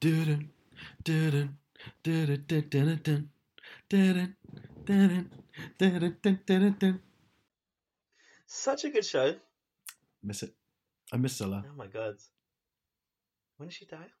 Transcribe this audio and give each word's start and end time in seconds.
Dun, 0.00 0.50
dun, 1.02 1.58
dun, 2.02 2.26
dun, 2.26 2.44
dun, 2.46 2.68
dun, 2.68 2.98
dun, 3.02 3.30
dun, 3.88 4.36
dun, 4.86 5.30
dun, 5.78 6.18
dun, 6.22 6.38
dun, 6.46 6.76
dun. 6.78 7.00
Such 8.46 8.84
a 8.84 8.90
good 8.90 9.04
show. 9.04 9.34
Miss 10.22 10.42
it. 10.42 10.54
I 11.12 11.16
miss 11.16 11.40
Cilla. 11.40 11.64
Oh 11.66 11.76
my 11.76 11.86
god. 11.86 12.16
When 13.56 13.68
did 13.68 13.74
she 13.74 13.86
die? 13.86 14.12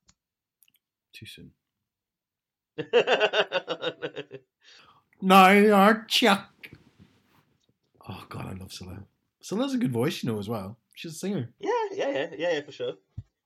Too 1.12 1.26
soon. 1.26 1.52
No, 5.20 5.50
you're 5.50 6.04
Chuck. 6.08 6.70
Oh 8.08 8.24
god, 8.28 8.46
I 8.46 8.52
love 8.52 8.68
Cilla. 8.70 9.02
Cilla's 9.42 9.74
a 9.74 9.78
good 9.78 9.92
voice, 9.92 10.22
you 10.22 10.30
know, 10.30 10.38
as 10.38 10.48
well. 10.48 10.78
She's 10.94 11.12
a 11.12 11.14
singer. 11.16 11.50
yeah, 11.58 11.70
yeah, 11.92 12.10
yeah, 12.10 12.28
yeah, 12.36 12.60
for 12.62 12.70
sure. 12.70 12.92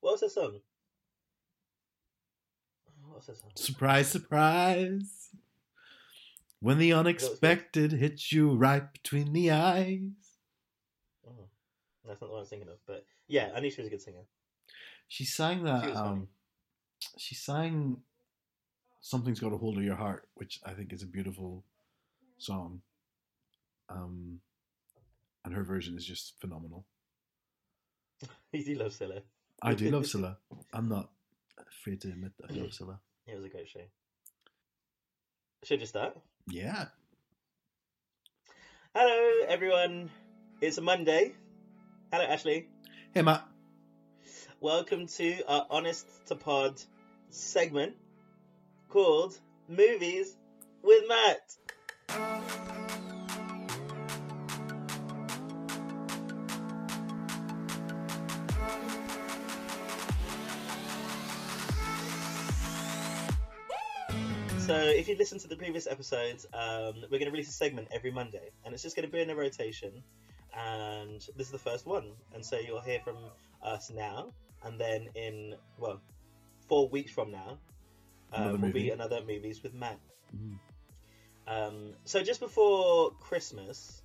What 0.00 0.12
was 0.12 0.20
her 0.20 0.28
song? 0.28 0.60
What? 3.28 3.58
Surprise, 3.58 4.08
surprise. 4.08 5.28
When 6.60 6.78
the 6.78 6.92
unexpected 6.92 7.92
hits 7.92 8.30
you 8.32 8.52
right 8.54 8.92
between 8.92 9.32
the 9.32 9.50
eyes. 9.50 10.10
Oh, 11.26 11.48
that's 12.06 12.20
not 12.20 12.28
the 12.28 12.32
one 12.32 12.38
I 12.38 12.40
was 12.40 12.48
thinking 12.50 12.68
of, 12.68 12.78
but 12.86 13.04
yeah, 13.26 13.50
I 13.54 13.60
knew 13.60 13.70
she 13.70 13.80
was 13.80 13.88
a 13.88 13.90
good 13.90 14.00
singer. 14.02 14.22
She 15.08 15.24
sang 15.24 15.64
that. 15.64 15.82
funny. 15.82 15.92
Um, 15.96 16.28
she 17.18 17.34
sang 17.34 17.96
"Something's 19.00 19.40
Got 19.40 19.52
a 19.52 19.56
Hold 19.56 19.78
of 19.78 19.84
Your 19.84 19.96
Heart," 19.96 20.28
which 20.34 20.60
I 20.64 20.73
think 20.73 20.92
is 20.92 21.02
a 21.02 21.06
beautiful 21.06 21.64
song. 22.38 22.80
Um, 23.88 24.40
and 25.45 25.52
her 25.52 25.64
version 25.64 25.96
is 25.96 26.04
just 26.06 26.38
phenomenal. 26.40 26.86
You 28.52 28.64
do 28.64 28.74
love 28.76 28.92
Cilla. 28.92 29.23
I 29.62 29.74
do 29.74 29.90
love 29.90 30.02
Cilla. 30.12 30.36
I'm 30.73 30.88
not 30.88 31.10
afraid 31.59 32.00
to 32.02 32.09
admit 32.09 32.32
that 32.38 32.50
I 32.52 32.54
love 32.60 32.70
Cilla. 32.70 32.98
It 33.26 33.36
was 33.36 33.44
a 33.44 33.48
great 33.48 33.68
show. 33.68 33.80
Should 35.62 35.78
just 35.78 35.92
start. 35.92 36.16
Yeah. 36.48 36.87
Hello, 38.95 39.46
everyone. 39.46 40.10
It's 40.60 40.79
a 40.79 40.80
Monday. 40.80 41.32
Hello, 42.10 42.24
Ashley. 42.24 42.68
Hey, 43.14 43.23
Matt. 43.23 43.46
Welcome 44.60 45.06
to 45.06 45.42
our 45.46 45.66
Honest 45.70 46.06
to 46.26 46.34
Pod 46.34 46.82
segment 47.30 47.95
called 48.88 49.38
Movies 49.68 50.36
with 50.82 51.04
Matt. 51.09 52.71
So, 64.72 64.78
if 64.81 65.06
you 65.06 65.16
listen 65.19 65.38
to 65.41 65.48
the 65.48 65.56
previous 65.56 65.87
episodes, 65.87 66.47
um, 66.54 66.94
we're 67.10 67.19
going 67.19 67.26
to 67.26 67.31
release 67.31 67.50
a 67.50 67.53
segment 67.53 67.88
every 67.91 68.10
Monday, 68.10 68.48
and 68.65 68.72
it's 68.72 68.82
just 68.82 68.97
going 68.97 69.06
to 69.06 69.12
be 69.12 69.20
in 69.20 69.28
a 69.28 69.37
rotation. 69.37 70.03
And 70.56 71.20
this 71.37 71.47
is 71.47 71.50
the 71.50 71.59
first 71.59 71.84
one, 71.84 72.12
and 72.34 72.42
so 72.42 72.59
you'll 72.59 72.81
hear 72.81 72.98
from 73.00 73.19
us 73.62 73.91
now, 73.91 74.32
and 74.64 74.81
then 74.81 75.10
in 75.14 75.56
well, 75.78 76.00
four 76.69 76.88
weeks 76.88 77.12
from 77.12 77.32
now, 77.32 77.59
uh, 78.32 78.56
will 78.59 78.72
be 78.72 78.88
another 78.88 79.20
movies 79.20 79.62
with 79.62 79.75
Matt. 79.75 79.98
Mhm. 80.34 80.59
Um, 81.47 81.92
so 82.06 82.22
just 82.22 82.41
before 82.41 83.10
Christmas, 83.20 84.00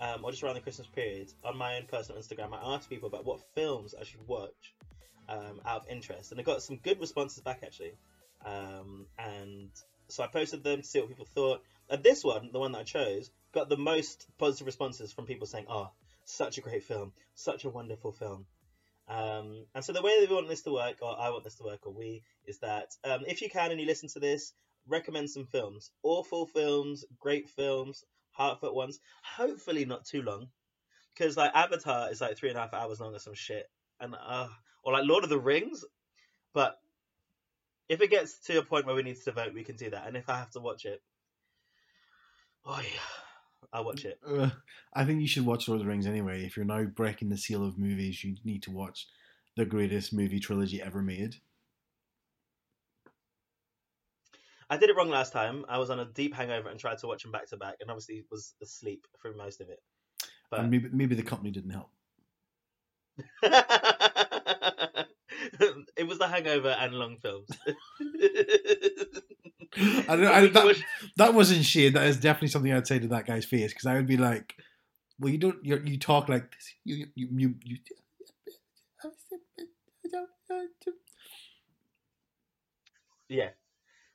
um, 0.00 0.22
or 0.22 0.32
just 0.32 0.42
around 0.42 0.56
the 0.56 0.60
Christmas 0.60 0.86
period, 0.86 1.32
on 1.42 1.56
my 1.56 1.76
own 1.76 1.86
personal 1.86 2.20
Instagram, 2.20 2.52
I 2.52 2.74
asked 2.74 2.90
people 2.90 3.08
about 3.08 3.24
what 3.24 3.40
films 3.54 3.94
I 3.98 4.04
should 4.04 4.28
watch 4.28 4.74
um, 5.30 5.62
out 5.64 5.84
of 5.84 5.88
interest, 5.88 6.30
and 6.30 6.38
I 6.38 6.42
got 6.42 6.62
some 6.62 6.76
good 6.76 7.00
responses 7.00 7.42
back 7.42 7.60
actually. 7.62 7.94
Um, 8.44 9.06
and 9.18 9.70
so 10.08 10.22
I 10.22 10.26
posted 10.26 10.62
them 10.62 10.82
to 10.82 10.86
see 10.86 11.00
what 11.00 11.08
people 11.08 11.26
thought. 11.26 11.62
And 11.88 12.02
this 12.02 12.24
one, 12.24 12.50
the 12.52 12.58
one 12.58 12.72
that 12.72 12.78
I 12.78 12.84
chose, 12.84 13.30
got 13.52 13.68
the 13.68 13.76
most 13.76 14.26
positive 14.38 14.66
responses 14.66 15.12
from 15.12 15.26
people 15.26 15.46
saying, 15.46 15.66
"Oh, 15.68 15.90
such 16.24 16.58
a 16.58 16.60
great 16.60 16.84
film, 16.84 17.12
such 17.34 17.64
a 17.64 17.70
wonderful 17.70 18.12
film." 18.12 18.46
Um, 19.06 19.66
and 19.74 19.84
so 19.84 19.92
the 19.92 20.02
way 20.02 20.18
that 20.20 20.28
we 20.28 20.34
want 20.34 20.48
this 20.48 20.62
to 20.62 20.72
work, 20.72 20.96
or 21.02 21.18
I 21.18 21.28
want 21.30 21.44
this 21.44 21.56
to 21.56 21.64
work, 21.64 21.86
or 21.86 21.92
we, 21.92 22.22
is 22.46 22.58
that 22.60 22.96
um, 23.04 23.24
if 23.26 23.42
you 23.42 23.50
can 23.50 23.70
and 23.70 23.80
you 23.80 23.86
listen 23.86 24.08
to 24.10 24.18
this, 24.20 24.54
recommend 24.88 25.30
some 25.30 25.46
films, 25.46 25.90
awful 26.02 26.46
films, 26.46 27.04
great 27.20 27.48
films, 27.50 28.04
heartfelt 28.30 28.74
ones. 28.74 29.00
Hopefully 29.22 29.84
not 29.84 30.06
too 30.06 30.22
long, 30.22 30.48
because 31.14 31.36
like 31.36 31.54
Avatar 31.54 32.10
is 32.10 32.20
like 32.20 32.36
three 32.36 32.48
and 32.48 32.58
a 32.58 32.62
half 32.62 32.74
hours 32.74 33.00
long 33.00 33.14
or 33.14 33.18
some 33.18 33.34
shit, 33.34 33.68
and 34.00 34.14
uh, 34.14 34.48
or 34.82 34.92
like 34.92 35.04
Lord 35.04 35.24
of 35.24 35.30
the 35.30 35.38
Rings. 35.38 35.84
But 36.54 36.78
if 37.88 38.00
it 38.00 38.10
gets 38.10 38.38
to 38.46 38.58
a 38.58 38.62
point 38.62 38.86
where 38.86 38.94
we 38.94 39.02
need 39.02 39.20
to 39.22 39.32
vote, 39.32 39.54
we 39.54 39.64
can 39.64 39.76
do 39.76 39.90
that. 39.90 40.06
And 40.06 40.16
if 40.16 40.28
I 40.28 40.36
have 40.38 40.50
to 40.52 40.60
watch 40.60 40.84
it, 40.84 41.02
oh 42.64 42.80
yeah, 42.80 43.68
I'll 43.72 43.84
watch 43.84 44.04
it. 44.04 44.18
Uh, 44.26 44.50
I 44.94 45.04
think 45.04 45.20
you 45.20 45.26
should 45.26 45.46
watch 45.46 45.68
Lord 45.68 45.80
of 45.80 45.86
the 45.86 45.90
Rings 45.90 46.06
anyway. 46.06 46.44
If 46.44 46.56
you're 46.56 46.66
now 46.66 46.84
breaking 46.84 47.28
the 47.28 47.36
seal 47.36 47.64
of 47.64 47.78
movies, 47.78 48.24
you 48.24 48.36
need 48.44 48.62
to 48.64 48.70
watch 48.70 49.06
the 49.56 49.64
greatest 49.64 50.12
movie 50.12 50.40
trilogy 50.40 50.82
ever 50.82 51.02
made. 51.02 51.36
I 54.70 54.76
did 54.78 54.88
it 54.88 54.96
wrong 54.96 55.10
last 55.10 55.32
time. 55.32 55.64
I 55.68 55.78
was 55.78 55.90
on 55.90 56.00
a 56.00 56.06
deep 56.06 56.34
hangover 56.34 56.70
and 56.70 56.80
tried 56.80 56.98
to 56.98 57.06
watch 57.06 57.22
them 57.22 57.32
back 57.32 57.48
to 57.50 57.56
back, 57.56 57.76
and 57.80 57.90
obviously 57.90 58.24
was 58.30 58.54
asleep 58.62 59.06
through 59.20 59.36
most 59.36 59.60
of 59.60 59.68
it. 59.68 59.82
But 60.50 60.60
And 60.60 60.70
maybe, 60.70 60.88
maybe 60.90 61.14
the 61.14 61.22
company 61.22 61.50
didn't 61.50 61.70
help. 61.70 61.90
it 65.96 66.06
was 66.06 66.18
the 66.18 66.28
hangover 66.28 66.68
and 66.68 66.94
long 66.94 67.16
films. 67.18 67.48
I 69.76 70.16
don't, 70.16 70.26
I, 70.26 70.46
that, 70.46 70.76
that 71.16 71.34
wasn't 71.34 71.64
shade. 71.64 71.94
That 71.94 72.06
is 72.06 72.18
definitely 72.18 72.48
something 72.48 72.72
I'd 72.72 72.86
say 72.86 72.98
to 72.98 73.08
that 73.08 73.26
guy's 73.26 73.44
face 73.44 73.72
because 73.72 73.86
I 73.86 73.94
would 73.94 74.06
be 74.06 74.16
like, 74.16 74.54
"Well, 75.18 75.32
you 75.32 75.38
don't. 75.38 75.64
You 75.64 75.80
you 75.84 75.98
talk 75.98 76.28
like 76.28 76.52
this. 76.52 76.74
You 76.84 77.06
you 77.14 77.28
you." 77.32 77.54
you, 77.64 77.76
Yeah. 83.28 83.50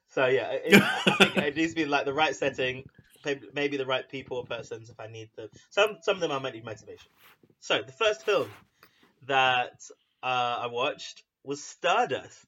So 0.08 0.26
yeah, 0.28 0.52
it, 0.52 0.82
I 0.82 1.16
think 1.16 1.38
it 1.38 1.56
needs 1.56 1.74
to 1.74 1.76
be 1.76 1.86
like 1.86 2.06
the 2.06 2.14
right 2.14 2.36
setting, 2.36 2.84
maybe, 3.26 3.48
maybe 3.54 3.78
the 3.78 3.86
right 3.86 4.08
people 4.08 4.38
or 4.38 4.46
persons 4.46 4.90
if 4.90 5.00
I 5.00 5.08
need 5.08 5.30
them. 5.36 5.50
Some 5.70 5.98
some 6.02 6.16
of 6.16 6.22
them 6.22 6.32
I 6.32 6.40
might 6.40 6.54
need 6.54 6.66
motivation. 6.66 7.12
So 7.60 7.82
the 7.86 7.92
first 7.92 8.26
film 8.26 8.50
that 9.28 9.82
uh, 10.24 10.60
I 10.62 10.68
watched 10.68 11.24
was 11.44 11.64
Stardust. 11.64 12.46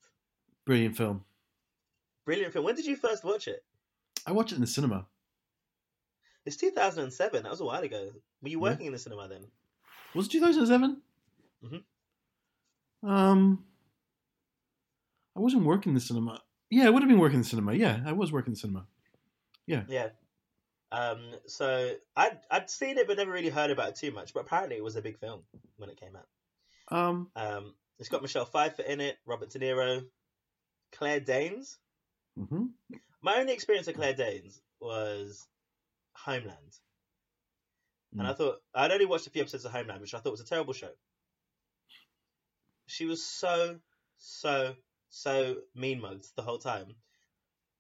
Brilliant 0.65 0.95
film. 0.97 1.23
Brilliant 2.25 2.53
film. 2.53 2.65
When 2.65 2.75
did 2.75 2.85
you 2.85 2.95
first 2.95 3.23
watch 3.23 3.47
it? 3.47 3.63
I 4.25 4.31
watched 4.31 4.51
it 4.51 4.55
in 4.55 4.61
the 4.61 4.67
cinema. 4.67 5.07
It's 6.45 6.55
2007. 6.57 7.43
That 7.43 7.49
was 7.49 7.61
a 7.61 7.65
while 7.65 7.81
ago. 7.83 8.11
Were 8.41 8.49
you 8.49 8.57
Yeah. 8.57 8.63
working 8.71 8.85
in 8.87 8.93
the 8.93 8.99
cinema 8.99 9.27
then? 9.27 9.45
Was 10.13 10.27
it 10.27 10.31
2007? 10.31 11.01
Mhm. 11.63 11.83
Um, 13.03 13.65
I 15.35 15.39
wasn't 15.39 15.63
working 15.65 15.91
in 15.91 15.95
the 15.95 16.01
cinema. 16.01 16.41
Yeah, 16.69 16.85
I 16.87 16.89
would 16.89 17.01
have 17.01 17.09
been 17.09 17.19
working 17.19 17.35
in 17.37 17.41
the 17.43 17.47
cinema. 17.47 17.73
Yeah, 17.73 18.03
I 18.05 18.11
was 18.11 18.31
working 18.31 18.49
in 18.51 18.53
the 18.53 18.59
cinema. 18.59 18.87
Yeah. 19.65 19.85
Yeah. 19.87 20.09
Um. 20.91 21.33
So 21.47 21.95
I'd 22.15 22.39
I'd 22.51 22.69
seen 22.69 22.97
it 22.97 23.07
but 23.07 23.17
never 23.17 23.31
really 23.31 23.49
heard 23.49 23.71
about 23.71 23.89
it 23.89 23.95
too 23.95 24.11
much. 24.11 24.33
But 24.33 24.41
apparently 24.41 24.75
it 24.77 24.83
was 24.83 24.95
a 24.95 25.01
big 25.01 25.17
film 25.17 25.43
when 25.77 25.89
it 25.89 25.97
came 25.97 26.15
out. 26.15 26.27
Um, 26.89 27.31
Um. 27.35 27.75
It's 28.01 28.09
got 28.09 28.23
Michelle 28.23 28.45
Pfeiffer 28.45 28.81
in 28.81 28.99
it, 28.99 29.15
Robert 29.27 29.51
De 29.51 29.59
Niro, 29.59 30.01
Claire 30.91 31.19
Danes. 31.19 31.77
mhm. 32.35 32.73
My 33.21 33.39
only 33.39 33.53
experience 33.53 33.87
of 33.87 33.93
Claire 33.93 34.15
Danes 34.15 34.59
was 34.79 35.47
Homeland. 36.13 36.73
And 38.17 38.27
I 38.27 38.31
Mm. 38.33 38.37
thought 38.37 38.63
I'd 38.73 38.91
only 38.91 39.05
watched 39.05 39.27
a 39.27 39.29
few 39.29 39.43
episodes 39.43 39.65
of 39.65 39.71
Homeland, 39.71 40.01
which 40.01 40.15
I 40.15 40.19
thought 40.19 40.31
was 40.31 40.41
a 40.41 40.45
terrible 40.45 40.73
show. 40.73 40.91
She 42.87 43.05
was 43.05 43.23
so, 43.23 43.79
so, 44.17 44.75
so 45.09 45.61
mean 45.75 46.01
mugged 46.01 46.25
the 46.35 46.41
whole 46.41 46.57
time. 46.57 46.95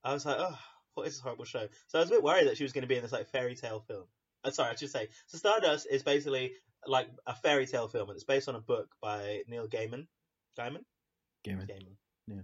I 0.03 0.13
was 0.13 0.25
like, 0.25 0.37
oh, 0.39 0.59
what 0.93 1.07
is 1.07 1.15
this 1.15 1.21
horrible 1.21 1.45
show? 1.45 1.67
So 1.87 1.97
I 1.97 2.01
was 2.01 2.11
a 2.11 2.13
bit 2.13 2.23
worried 2.23 2.47
that 2.47 2.57
she 2.57 2.63
was 2.63 2.73
going 2.73 2.83
to 2.83 2.87
be 2.87 2.95
in 2.95 3.01
this 3.01 3.11
like 3.11 3.27
fairy 3.29 3.55
tale 3.55 3.79
film. 3.79 4.07
Uh, 4.43 4.51
sorry, 4.51 4.69
I 4.69 4.75
should 4.75 4.91
say. 4.91 5.09
So 5.25 5.39
Stardust 5.39 5.87
is 5.89 6.03
basically 6.03 6.53
like 6.85 7.09
a 7.25 7.35
fairy 7.35 7.65
tale 7.65 7.87
film, 7.87 8.09
and 8.09 8.15
it's 8.15 8.23
based 8.23 8.49
on 8.49 8.55
a 8.55 8.61
book 8.61 8.95
by 9.01 9.43
Neil 9.47 9.67
Gaiman. 9.67 10.07
Gaiman. 10.57 10.83
Game. 11.43 11.59
Gaiman. 11.59 11.95
Yeah. 12.27 12.41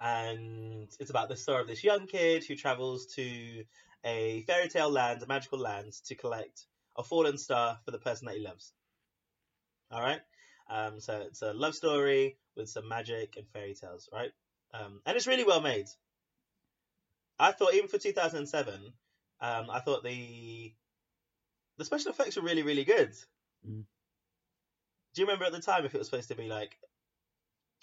And 0.00 0.88
it's 1.00 1.10
about 1.10 1.28
the 1.28 1.36
story 1.36 1.60
of 1.62 1.66
this 1.66 1.82
young 1.84 2.06
kid 2.06 2.44
who 2.44 2.54
travels 2.54 3.06
to 3.16 3.64
a 4.04 4.42
fairy 4.42 4.68
tale 4.68 4.90
land, 4.90 5.22
a 5.22 5.26
magical 5.26 5.58
land, 5.58 5.92
to 6.06 6.14
collect 6.14 6.66
a 6.96 7.02
fallen 7.02 7.38
star 7.38 7.78
for 7.84 7.90
the 7.90 7.98
person 7.98 8.26
that 8.26 8.36
he 8.36 8.42
loves. 8.42 8.72
All 9.90 10.00
right. 10.00 10.20
Um, 10.70 11.00
so 11.00 11.22
it's 11.26 11.42
a 11.42 11.52
love 11.52 11.74
story 11.74 12.36
with 12.56 12.68
some 12.68 12.88
magic 12.88 13.34
and 13.36 13.46
fairy 13.48 13.74
tales, 13.74 14.08
right? 14.12 14.30
Um, 14.74 15.00
and 15.06 15.16
it's 15.16 15.26
really 15.26 15.44
well 15.44 15.60
made. 15.60 15.86
I 17.38 17.52
thought 17.52 17.74
even 17.74 17.88
for 17.88 17.98
2007, 17.98 18.74
um, 19.40 19.70
I 19.70 19.80
thought 19.80 20.02
the 20.02 20.74
the 21.78 21.84
special 21.84 22.10
effects 22.10 22.36
were 22.36 22.42
really 22.42 22.62
really 22.62 22.84
good. 22.84 23.12
Mm. 23.66 23.84
Do 25.14 25.22
you 25.22 25.26
remember 25.26 25.44
at 25.44 25.52
the 25.52 25.60
time 25.60 25.84
if 25.84 25.94
it 25.94 25.98
was 25.98 26.08
supposed 26.08 26.28
to 26.28 26.34
be 26.34 26.48
like 26.48 26.76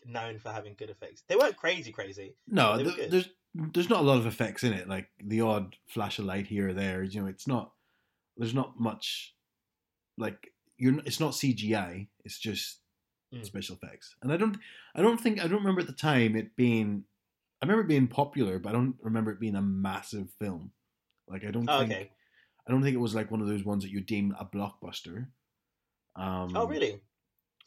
known 0.05 0.39
for 0.39 0.49
having 0.49 0.75
good 0.77 0.89
effects. 0.89 1.23
They 1.27 1.35
weren't 1.35 1.57
crazy, 1.57 1.91
crazy. 1.91 2.35
No, 2.47 2.77
th- 2.81 3.09
there's 3.09 3.29
there's 3.53 3.89
not 3.89 4.01
a 4.01 4.03
lot 4.03 4.17
of 4.17 4.25
effects 4.25 4.63
in 4.63 4.73
it, 4.73 4.87
like 4.89 5.07
the 5.23 5.41
odd 5.41 5.75
flash 5.87 6.19
of 6.19 6.25
light 6.25 6.47
here 6.47 6.69
or 6.69 6.73
there. 6.73 7.03
You 7.03 7.21
know, 7.21 7.27
it's 7.27 7.47
not. 7.47 7.71
There's 8.37 8.53
not 8.53 8.79
much. 8.79 9.33
Like 10.17 10.51
you're. 10.77 10.99
It's 11.05 11.19
not 11.19 11.33
CGI. 11.33 12.07
It's 12.23 12.37
just 12.39 12.79
Mm. 13.33 13.43
special 13.43 13.75
effects. 13.81 14.15
And 14.21 14.31
I 14.31 14.37
don't. 14.37 14.55
I 14.95 15.01
don't 15.01 15.19
think. 15.19 15.39
I 15.43 15.47
don't 15.47 15.59
remember 15.59 15.81
at 15.81 15.87
the 15.87 15.93
time 15.93 16.35
it 16.35 16.55
being. 16.55 17.03
I 17.61 17.65
remember 17.65 17.83
it 17.83 17.87
being 17.87 18.07
popular, 18.07 18.59
but 18.59 18.69
I 18.69 18.73
don't 18.73 18.95
remember 19.01 19.31
it 19.31 19.39
being 19.39 19.55
a 19.55 19.61
massive 19.61 20.29
film. 20.39 20.71
Like 21.27 21.43
I 21.43 21.49
don't 21.51 21.67
Oh, 21.67 21.79
think. 21.79 21.91
okay. 21.91 22.11
I 22.67 22.71
don't 22.71 22.83
think 22.83 22.93
it 22.93 22.99
was 22.99 23.15
like 23.15 23.31
one 23.31 23.41
of 23.41 23.47
those 23.47 23.63
ones 23.65 23.83
that 23.83 23.89
you 23.91 24.01
deem 24.01 24.35
a 24.39 24.45
blockbuster. 24.45 25.27
Um, 26.15 26.55
oh, 26.55 26.67
really? 26.67 27.01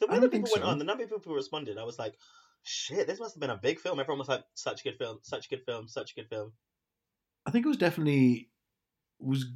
The 0.01 0.07
way 0.07 0.19
that 0.19 0.31
people 0.31 0.51
went 0.53 0.65
so. 0.65 0.71
on, 0.71 0.79
the 0.79 0.85
number 0.85 1.03
of 1.03 1.11
people 1.11 1.23
who 1.25 1.35
responded, 1.35 1.79
I 1.79 1.85
was 1.85 1.99
like, 1.99 2.15
shit, 2.63 3.07
this 3.07 3.19
must 3.19 3.35
have 3.35 3.41
been 3.41 3.51
a 3.51 3.57
big 3.57 3.81
film. 3.81 3.99
Everyone 3.99 4.19
was 4.19 4.29
like, 4.29 4.45
such 4.55 4.81
a 4.81 4.85
good 4.85 4.99
film, 4.99 5.19
such 5.23 5.47
a 5.47 5.49
good 5.49 5.65
film, 5.65 5.89
such 5.89 6.13
a 6.13 6.15
good 6.15 6.29
film. 6.29 6.53
I 7.47 7.51
think 7.51 7.65
it 7.65 7.69
was 7.69 7.79
definitely 7.79 8.51
was. 9.19 9.47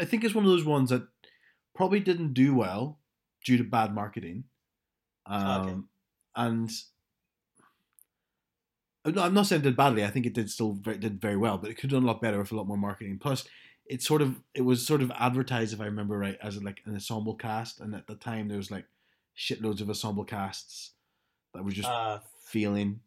I 0.00 0.04
think 0.04 0.24
it's 0.24 0.34
one 0.34 0.44
of 0.44 0.50
those 0.50 0.64
ones 0.64 0.90
that 0.90 1.06
probably 1.74 2.00
didn't 2.00 2.32
do 2.32 2.54
well 2.54 3.00
due 3.44 3.58
to 3.58 3.64
bad 3.64 3.94
marketing. 3.94 4.44
Um, 5.26 5.46
Oh, 5.46 5.62
Okay. 5.62 5.80
And 6.34 6.70
I'm 9.04 9.34
not 9.34 9.46
saying 9.46 9.62
it 9.62 9.64
did 9.64 9.76
badly. 9.76 10.04
I 10.04 10.10
think 10.10 10.26
it 10.26 10.32
did 10.32 10.50
still 10.50 10.72
very, 10.72 10.96
did 10.96 11.20
very 11.20 11.36
well, 11.36 11.58
but 11.58 11.70
it 11.70 11.74
could 11.74 11.90
have 11.90 11.98
done 11.98 12.04
a 12.04 12.06
lot 12.06 12.22
better 12.22 12.38
with 12.38 12.52
a 12.52 12.56
lot 12.56 12.68
more 12.68 12.76
marketing. 12.76 13.18
Plus, 13.18 13.44
it 13.84 14.00
sort 14.00 14.22
of 14.22 14.40
it 14.54 14.62
was 14.62 14.86
sort 14.86 15.02
of 15.02 15.10
advertised, 15.12 15.74
if 15.74 15.80
I 15.80 15.86
remember 15.86 16.16
right, 16.16 16.38
as 16.40 16.62
like 16.62 16.82
an 16.86 16.94
ensemble 16.94 17.34
cast, 17.34 17.80
and 17.80 17.94
at 17.94 18.06
the 18.06 18.14
time 18.14 18.48
there 18.48 18.58
was 18.58 18.70
like 18.70 18.86
shitloads 19.36 19.80
of 19.80 19.88
ensemble 19.88 20.24
casts 20.24 20.92
that 21.54 21.64
was 21.64 21.74
just 21.74 21.88
Uh, 21.88 22.20
feeling. 22.44 23.00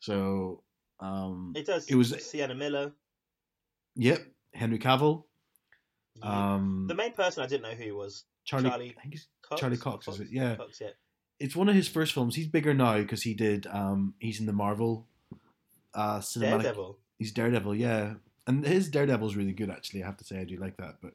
So, 0.00 0.62
um, 1.00 1.52
it 1.56 1.66
does. 1.66 1.86
it 1.88 1.94
was- 1.94 2.10
Sienna 2.24 2.54
Miller. 2.54 2.92
yep, 3.94 4.20
Henry 4.54 4.78
Cavill. 4.78 5.24
Yeah. 6.16 6.54
Um, 6.54 6.86
the 6.88 6.94
main 6.94 7.12
person 7.12 7.42
I 7.42 7.46
didn't 7.46 7.62
know 7.62 7.74
who 7.74 7.84
he 7.84 7.92
was. 7.92 8.24
Charlie, 8.44 8.70
Charlie 8.70 8.94
I 8.96 9.00
think 9.02 9.14
he's, 9.14 9.26
Cox? 9.42 9.60
Charlie 9.60 9.76
Cox, 9.76 10.08
is 10.08 10.20
it? 10.20 10.28
Yeah. 10.30 10.56
Cox, 10.56 10.80
yeah. 10.80 10.90
it's 11.38 11.54
one 11.56 11.68
of 11.68 11.74
his 11.74 11.88
first 11.88 12.12
films. 12.14 12.34
He's 12.36 12.46
bigger 12.46 12.72
now 12.72 12.96
because 12.98 13.22
he 13.22 13.34
did. 13.34 13.66
Um, 13.66 14.14
he's 14.18 14.40
in 14.40 14.46
the 14.46 14.52
Marvel 14.52 15.06
uh, 15.94 16.20
cinematic. 16.20 16.62
Daredevil. 16.62 16.98
He's 17.18 17.32
Daredevil, 17.32 17.74
yeah, 17.76 18.14
and 18.46 18.64
his 18.66 18.88
Daredevil's 18.90 19.36
really 19.36 19.52
good. 19.52 19.70
Actually, 19.70 20.02
I 20.02 20.06
have 20.06 20.16
to 20.18 20.24
say 20.24 20.38
I 20.38 20.44
do 20.44 20.56
like 20.56 20.76
that. 20.76 20.98
But 21.02 21.14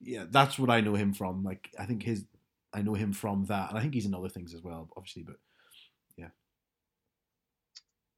yeah, 0.00 0.24
that's 0.28 0.58
what 0.58 0.70
I 0.70 0.80
know 0.80 0.94
him 0.94 1.12
from. 1.14 1.42
Like 1.44 1.70
I 1.78 1.84
think 1.86 2.02
his, 2.02 2.24
I 2.74 2.82
know 2.82 2.94
him 2.94 3.12
from 3.12 3.44
that, 3.46 3.70
and 3.70 3.78
I 3.78 3.82
think 3.82 3.94
he's 3.94 4.06
in 4.06 4.14
other 4.14 4.28
things 4.28 4.52
as 4.54 4.62
well, 4.62 4.88
obviously. 4.96 5.22
But 5.22 5.36
yeah. 6.16 6.28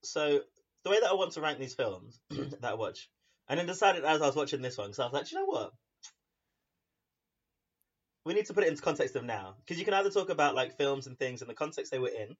So 0.03 0.41
the 0.83 0.89
way 0.89 0.99
that 0.99 1.09
I 1.09 1.13
want 1.13 1.33
to 1.33 1.41
rank 1.41 1.59
these 1.59 1.75
films 1.75 2.19
that 2.29 2.63
I 2.63 2.73
watch, 2.73 3.09
and 3.47 3.59
then 3.59 3.67
decided 3.67 4.03
as 4.03 4.21
I 4.21 4.25
was 4.25 4.35
watching 4.35 4.61
this 4.61 4.77
one, 4.77 4.87
because 4.87 4.99
I 4.99 5.05
was 5.05 5.13
like, 5.13 5.31
you 5.31 5.37
know 5.37 5.45
what? 5.45 5.73
We 8.25 8.33
need 8.33 8.47
to 8.47 8.53
put 8.53 8.63
it 8.65 8.69
into 8.69 8.81
context 8.81 9.15
of 9.15 9.23
now, 9.23 9.55
because 9.59 9.79
you 9.79 9.85
can 9.85 9.93
either 9.93 10.09
talk 10.09 10.29
about 10.29 10.55
like 10.55 10.77
films 10.77 11.07
and 11.07 11.17
things 11.17 11.41
in 11.41 11.47
the 11.47 11.53
context 11.53 11.91
they 11.91 11.99
were 11.99 12.09
in, 12.09 12.35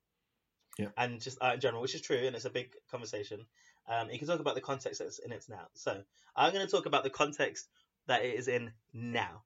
Yeah. 0.77 0.89
and 0.97 1.21
just 1.21 1.37
art 1.39 1.55
in 1.55 1.61
general, 1.61 1.81
which 1.81 1.95
is 1.95 2.01
true, 2.01 2.17
and 2.17 2.35
it's 2.35 2.45
a 2.45 2.49
big 2.49 2.71
conversation. 2.91 3.45
Um, 3.87 4.09
you 4.09 4.19
can 4.19 4.27
talk 4.27 4.41
about 4.41 4.55
the 4.55 4.61
context 4.61 4.99
that's 4.99 5.19
in 5.19 5.31
it 5.31 5.45
now. 5.47 5.67
So 5.75 6.03
I'm 6.35 6.51
going 6.51 6.65
to 6.65 6.71
talk 6.71 6.87
about 6.87 7.03
the 7.03 7.09
context 7.09 7.69
that 8.07 8.25
it 8.25 8.35
is 8.35 8.49
in 8.49 8.71
now. 8.93 9.43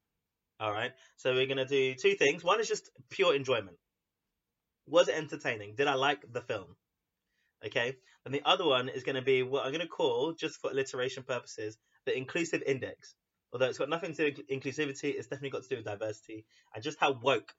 All 0.61 0.71
right. 0.71 0.91
So 1.17 1.33
we're 1.33 1.47
going 1.47 1.57
to 1.57 1.65
do 1.65 1.95
two 1.95 2.13
things. 2.13 2.43
One 2.43 2.59
is 2.59 2.67
just 2.67 2.91
pure 3.09 3.35
enjoyment. 3.35 3.77
Was 4.87 5.07
it 5.07 5.15
entertaining? 5.15 5.73
Did 5.75 5.87
I 5.87 5.95
like 5.95 6.23
the 6.31 6.41
film? 6.41 6.75
Okay. 7.65 7.95
And 8.25 8.33
the 8.33 8.43
other 8.45 8.65
one 8.65 8.87
is 8.87 9.03
going 9.03 9.15
to 9.15 9.23
be 9.23 9.41
what 9.41 9.65
I'm 9.65 9.71
going 9.71 9.81
to 9.81 9.87
call, 9.87 10.33
just 10.33 10.61
for 10.61 10.69
alliteration 10.69 11.23
purposes, 11.23 11.79
the 12.05 12.15
inclusive 12.15 12.61
index. 12.61 13.15
Although 13.51 13.65
it's 13.65 13.79
got 13.79 13.89
nothing 13.89 14.13
to 14.13 14.31
do 14.31 14.35
with 14.37 14.47
inclusivity, 14.49 15.15
it's 15.15 15.27
definitely 15.27 15.49
got 15.49 15.63
to 15.63 15.69
do 15.69 15.77
with 15.77 15.85
diversity 15.85 16.45
and 16.75 16.83
just 16.83 16.99
how 16.99 17.19
woke 17.21 17.53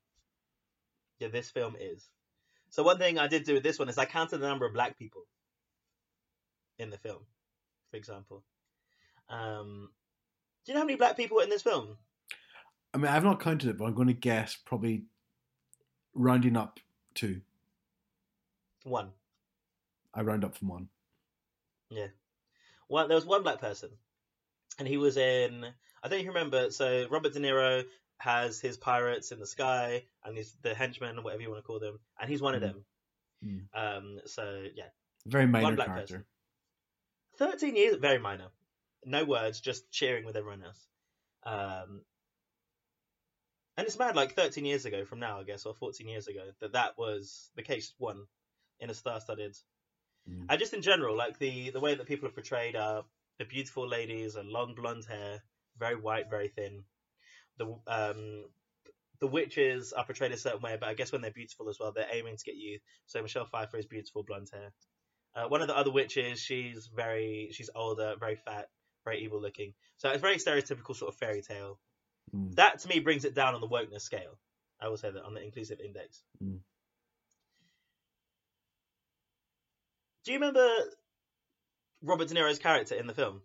yeah, 1.19 1.28
this 1.28 1.50
film 1.50 1.76
is. 1.78 2.08
So 2.70 2.82
one 2.82 2.98
thing 2.98 3.19
I 3.19 3.26
did 3.26 3.44
do 3.44 3.55
with 3.55 3.62
this 3.62 3.78
one 3.78 3.88
is 3.88 3.98
I 3.98 4.05
counted 4.06 4.38
the 4.38 4.48
number 4.48 4.64
of 4.64 4.72
black 4.72 4.98
people 4.98 5.22
in 6.78 6.90
the 6.90 6.98
film, 6.98 7.22
for 7.90 7.96
example. 7.96 8.44
Um, 9.28 9.90
do 10.64 10.72
you 10.72 10.75
know 10.75 10.81
how 10.81 10.87
many 10.87 10.96
black 10.96 11.16
people 11.16 11.37
were 11.37 11.43
in 11.43 11.50
this 11.50 11.62
film? 11.62 11.96
I 12.94 12.98
mean, 12.98 13.06
I've 13.06 13.24
not 13.24 13.40
counted 13.40 13.70
it, 13.70 13.78
but 13.78 13.86
I'm 13.86 13.94
going 13.94 14.08
to 14.08 14.14
guess 14.14 14.56
probably 14.56 15.04
rounding 16.14 16.56
up 16.56 16.78
two. 17.14 17.40
One. 18.84 19.10
I 20.14 20.22
round 20.22 20.44
up 20.44 20.56
from 20.56 20.68
one. 20.68 20.88
Yeah. 21.88 22.08
Well, 22.88 23.08
there 23.08 23.14
was 23.14 23.24
one 23.24 23.42
black 23.42 23.60
person, 23.60 23.90
and 24.78 24.86
he 24.86 24.98
was 24.98 25.16
in. 25.16 25.64
I 26.02 26.08
don't 26.08 26.18
even 26.20 26.34
remember. 26.34 26.70
So 26.70 27.06
Robert 27.10 27.32
De 27.32 27.40
Niro 27.40 27.84
has 28.18 28.60
his 28.60 28.76
pirates 28.76 29.32
in 29.32 29.38
the 29.40 29.46
sky, 29.46 30.04
and 30.24 30.36
he's 30.36 30.54
the 30.62 30.74
henchmen, 30.74 31.16
or 31.18 31.22
whatever 31.22 31.42
you 31.42 31.48
want 31.50 31.62
to 31.62 31.66
call 31.66 31.80
them, 31.80 31.98
and 32.20 32.28
he's 32.28 32.42
one 32.42 32.54
of 32.54 32.62
Mm. 32.62 32.66
them. 32.66 32.84
Mm. 33.44 33.96
Um. 33.96 34.20
So 34.26 34.64
yeah, 34.74 34.88
Very 35.26 35.46
minor 35.46 35.64
one 35.64 35.76
black 35.76 35.88
character. 35.88 36.14
person. 36.14 36.26
thirteen 37.38 37.76
years, 37.76 37.96
very 37.96 38.18
minor. 38.18 38.48
No 39.06 39.24
words, 39.24 39.60
just 39.60 39.90
cheering 39.90 40.24
with 40.26 40.36
everyone 40.36 40.62
else. 40.62 40.86
Um. 41.44 42.02
And 43.82 43.88
it's 43.88 43.99
mad, 43.99 44.14
like 44.14 44.37
13 44.37 44.64
years 44.64 44.84
ago 44.84 45.05
from 45.05 45.19
now, 45.19 45.40
I 45.40 45.43
guess, 45.43 45.67
or 45.67 45.75
14 45.75 46.06
years 46.06 46.29
ago, 46.29 46.52
that 46.61 46.75
that 46.75 46.96
was 46.96 47.50
the 47.56 47.64
case 47.64 47.93
one 47.99 48.26
in 48.79 48.90
a 48.90 48.94
star-studded 48.94 49.56
Mm. 50.31 50.46
and 50.49 50.61
just 50.61 50.73
in 50.73 50.82
general, 50.82 51.17
like 51.17 51.40
the 51.40 51.70
the 51.70 51.81
way 51.81 51.96
that 51.96 52.06
people 52.06 52.29
are 52.29 52.32
portrayed 52.32 52.76
are 52.76 53.05
the 53.40 53.44
beautiful 53.44 53.88
ladies 53.88 54.37
are 54.37 54.44
long 54.44 54.76
blonde 54.76 55.05
hair, 55.05 55.43
very 55.76 55.96
white, 55.96 56.31
very 56.31 56.46
thin. 56.46 56.84
The 57.56 57.76
um 57.88 58.44
the 59.19 59.26
witches 59.26 59.93
are 59.93 60.05
portrayed 60.05 60.31
a 60.31 60.37
certain 60.37 60.61
way, 60.61 60.76
but 60.79 60.88
I 60.88 60.94
guess 60.94 61.11
when 61.11 61.23
they're 61.23 61.32
beautiful 61.32 61.69
as 61.69 61.81
well, 61.81 61.90
they're 61.90 62.06
aiming 62.12 62.37
to 62.37 62.44
get 62.44 62.55
you. 62.55 62.79
So 63.06 63.20
Michelle 63.20 63.46
Pfeiffer 63.46 63.79
is 63.79 63.87
beautiful 63.87 64.23
blonde 64.23 64.50
hair. 64.52 64.73
Uh, 65.34 65.49
one 65.49 65.61
of 65.61 65.67
the 65.67 65.76
other 65.76 65.90
witches, 65.90 66.38
she's 66.38 66.87
very 66.87 67.50
she's 67.50 67.70
older, 67.75 68.14
very 68.20 68.37
fat, 68.37 68.69
very 69.05 69.25
evil 69.25 69.43
looking. 69.43 69.75
So 69.96 70.08
it's 70.11 70.23
very 70.23 70.37
stereotypical 70.37 70.94
sort 70.94 71.12
of 71.12 71.19
fairy 71.19 71.43
tale. 71.43 71.81
Mm. 72.34 72.54
That 72.56 72.78
to 72.80 72.88
me 72.88 73.00
brings 73.00 73.24
it 73.24 73.34
down 73.34 73.54
on 73.54 73.60
the 73.60 73.69
wokeness 73.69 74.02
scale. 74.02 74.38
I 74.80 74.88
will 74.88 74.96
say 74.96 75.10
that 75.10 75.24
on 75.24 75.34
the 75.34 75.42
inclusive 75.42 75.80
index. 75.80 76.22
Mm. 76.42 76.58
Do 80.24 80.32
you 80.32 80.38
remember 80.38 80.69
Robert 82.02 82.29
De 82.29 82.34
Niro's 82.34 82.58
character 82.58 82.94
in 82.94 83.06
the 83.06 83.14
film? 83.14 83.43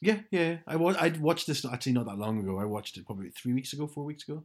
Yeah, 0.00 0.20
yeah. 0.30 0.58
I 0.66 0.76
wa- 0.76 0.94
I 0.98 1.08
watched 1.18 1.46
this 1.46 1.64
actually 1.64 1.92
not 1.92 2.06
that 2.06 2.18
long 2.18 2.38
ago. 2.38 2.58
I 2.58 2.64
watched 2.64 2.96
it 2.96 3.06
probably 3.06 3.30
three 3.30 3.54
weeks 3.54 3.72
ago, 3.72 3.86
four 3.86 4.04
weeks 4.04 4.28
ago. 4.28 4.44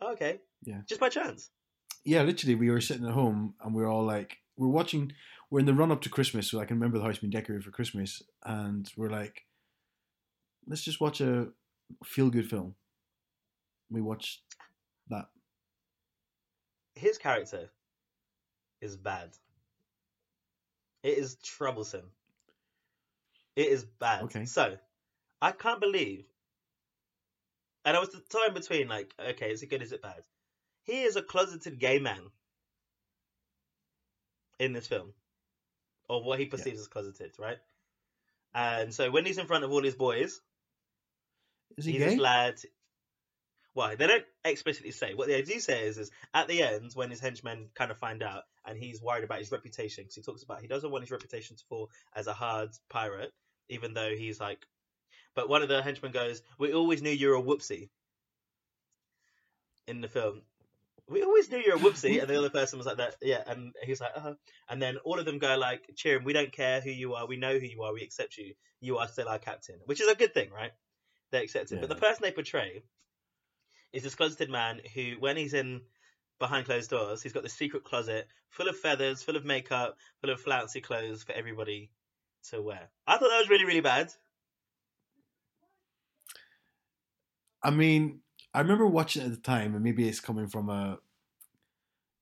Oh, 0.00 0.12
okay. 0.12 0.40
Yeah. 0.64 0.80
Just 0.88 1.00
by 1.00 1.08
chance. 1.08 1.50
Yeah, 2.04 2.22
literally, 2.22 2.56
we 2.56 2.70
were 2.70 2.80
sitting 2.80 3.06
at 3.06 3.12
home 3.12 3.54
and 3.62 3.74
we 3.74 3.82
are 3.82 3.88
all 3.88 4.04
like, 4.04 4.38
we're 4.56 4.68
watching. 4.68 5.12
We're 5.50 5.60
in 5.60 5.66
the 5.66 5.74
run 5.74 5.92
up 5.92 6.00
to 6.02 6.08
Christmas, 6.08 6.50
so 6.50 6.60
I 6.60 6.64
can 6.64 6.76
remember 6.78 6.98
the 6.98 7.04
house 7.04 7.18
being 7.18 7.30
decorated 7.30 7.62
for 7.62 7.70
Christmas, 7.70 8.22
and 8.44 8.90
we're 8.96 9.10
like, 9.10 9.42
let's 10.66 10.82
just 10.82 11.00
watch 11.00 11.20
a 11.20 11.48
feel 12.04 12.30
good 12.30 12.48
film. 12.48 12.74
We 13.90 14.00
watched 14.00 14.40
that. 15.08 15.26
His 16.94 17.18
character 17.18 17.70
is 18.80 18.96
bad. 18.96 19.30
It 21.02 21.18
is 21.18 21.36
troublesome. 21.36 22.10
It 23.56 23.68
is 23.68 23.84
bad. 23.84 24.22
Okay. 24.24 24.44
So, 24.44 24.76
I 25.40 25.52
can't 25.52 25.80
believe. 25.80 26.24
And 27.84 27.96
I 27.96 28.00
was 28.00 28.10
the 28.10 28.20
time 28.20 28.54
between 28.54 28.88
like, 28.88 29.12
okay, 29.18 29.50
is 29.50 29.62
it 29.62 29.66
good? 29.66 29.82
Is 29.82 29.92
it 29.92 30.02
bad? 30.02 30.22
He 30.84 31.02
is 31.02 31.16
a 31.16 31.22
closeted 31.22 31.78
gay 31.78 31.98
man 31.98 32.20
in 34.58 34.72
this 34.72 34.86
film, 34.86 35.12
or 36.08 36.22
what 36.22 36.38
he 36.38 36.46
perceives 36.46 36.80
as 36.80 36.86
closeted, 36.86 37.32
right? 37.38 37.58
And 38.54 38.94
so 38.94 39.10
when 39.10 39.26
he's 39.26 39.38
in 39.38 39.46
front 39.46 39.64
of 39.64 39.72
all 39.72 39.82
his 39.82 39.96
boys, 39.96 40.40
Is 41.76 41.84
he 41.84 41.92
he's 41.92 42.00
gay? 42.00 42.16
lad. 42.16 42.54
Why 43.74 43.94
they 43.94 44.06
don't 44.06 44.24
explicitly 44.44 44.90
say. 44.90 45.14
What 45.14 45.28
they 45.28 45.40
do 45.42 45.58
say 45.58 45.86
is, 45.86 45.96
is 45.96 46.10
at 46.34 46.46
the 46.46 46.62
end 46.62 46.92
when 46.94 47.10
his 47.10 47.20
henchmen 47.20 47.70
kind 47.74 47.90
of 47.90 47.96
find 47.96 48.22
out, 48.22 48.42
and 48.66 48.76
he's 48.76 49.00
worried 49.00 49.24
about 49.24 49.38
his 49.38 49.50
reputation 49.50 50.04
because 50.04 50.14
he 50.14 50.22
talks 50.22 50.42
about 50.42 50.60
he 50.60 50.66
doesn't 50.66 50.90
want 50.90 51.04
his 51.04 51.10
reputation 51.10 51.56
to 51.56 51.64
fall 51.64 51.90
as 52.14 52.26
a 52.26 52.34
hard 52.34 52.70
pirate, 52.90 53.32
even 53.68 53.94
though 53.94 54.14
he's 54.14 54.40
like. 54.40 54.66
But 55.34 55.48
one 55.48 55.62
of 55.62 55.68
the 55.70 55.82
henchmen 55.82 56.12
goes, 56.12 56.42
"We 56.58 56.74
always 56.74 57.00
knew 57.00 57.10
you 57.10 57.30
were 57.30 57.36
a 57.36 57.42
whoopsie." 57.42 57.88
In 59.86 60.02
the 60.02 60.08
film, 60.08 60.42
we 61.08 61.22
always 61.22 61.50
knew 61.50 61.58
you 61.58 61.72
were 61.72 61.78
a 61.78 61.80
whoopsie, 61.80 62.20
and 62.20 62.28
the 62.28 62.38
other 62.38 62.50
person 62.58 62.78
was 62.78 62.86
like 62.86 62.98
that, 62.98 63.16
yeah, 63.22 63.42
and 63.46 63.74
he's 63.82 64.00
like, 64.00 64.12
uh-huh. 64.14 64.34
and 64.68 64.80
then 64.80 64.98
all 64.98 65.18
of 65.18 65.24
them 65.24 65.38
go 65.38 65.56
like, 65.56 65.90
"Cheer 65.96 66.16
him! 66.18 66.24
We 66.24 66.34
don't 66.34 66.52
care 66.52 66.80
who 66.80 66.90
you 66.90 67.14
are. 67.14 67.26
We 67.26 67.36
know 67.36 67.58
who 67.58 67.66
you 67.66 67.82
are. 67.82 67.92
We 67.94 68.02
accept 68.02 68.36
you. 68.36 68.54
You 68.80 68.98
are 68.98 69.08
still 69.08 69.28
our 69.28 69.38
captain," 69.38 69.80
which 69.86 70.00
is 70.00 70.08
a 70.08 70.14
good 70.14 70.34
thing, 70.34 70.50
right? 70.50 70.72
They 71.32 71.42
accept 71.42 71.72
it. 71.72 71.80
But 71.80 71.88
the 71.88 71.96
person 71.96 72.22
they 72.22 72.30
portray 72.30 72.82
is 73.92 74.02
this 74.02 74.14
closeted 74.14 74.50
man 74.50 74.80
who, 74.94 75.14
when 75.18 75.36
he's 75.36 75.54
in 75.54 75.80
behind 76.38 76.66
closed 76.66 76.90
doors, 76.90 77.22
he's 77.22 77.32
got 77.32 77.42
this 77.42 77.54
secret 77.54 77.84
closet 77.84 78.28
full 78.50 78.68
of 78.68 78.78
feathers, 78.78 79.22
full 79.22 79.36
of 79.36 79.44
makeup, 79.44 79.96
full 80.20 80.30
of 80.30 80.40
flouncy 80.40 80.82
clothes 80.82 81.22
for 81.22 81.32
everybody 81.32 81.90
to 82.50 82.60
wear. 82.60 82.90
I 83.06 83.12
thought 83.12 83.30
that 83.30 83.38
was 83.38 83.48
really, 83.48 83.64
really 83.64 83.80
bad. 83.80 84.12
I 87.62 87.70
mean, 87.70 88.20
I 88.52 88.60
remember 88.60 88.86
watching 88.86 89.22
it 89.22 89.26
at 89.26 89.30
the 89.30 89.38
time, 89.38 89.74
and 89.74 89.82
maybe 89.82 90.06
it's 90.06 90.20
coming 90.20 90.48
from 90.48 90.68
a 90.68 90.98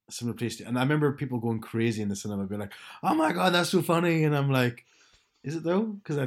similar 0.08 0.36
place. 0.36 0.56
To, 0.58 0.64
and 0.64 0.78
I 0.78 0.82
remember 0.82 1.12
people 1.12 1.40
going 1.40 1.60
crazy 1.60 2.00
in 2.02 2.08
the 2.08 2.16
cinema, 2.16 2.44
being 2.44 2.60
like, 2.60 2.74
"Oh 3.02 3.14
my 3.14 3.32
god, 3.32 3.54
that's 3.54 3.70
so 3.70 3.82
funny!" 3.82 4.22
And 4.22 4.36
I'm 4.36 4.52
like, 4.52 4.84
"Is 5.42 5.56
it 5.56 5.64
though?" 5.64 5.82
Because 5.82 6.18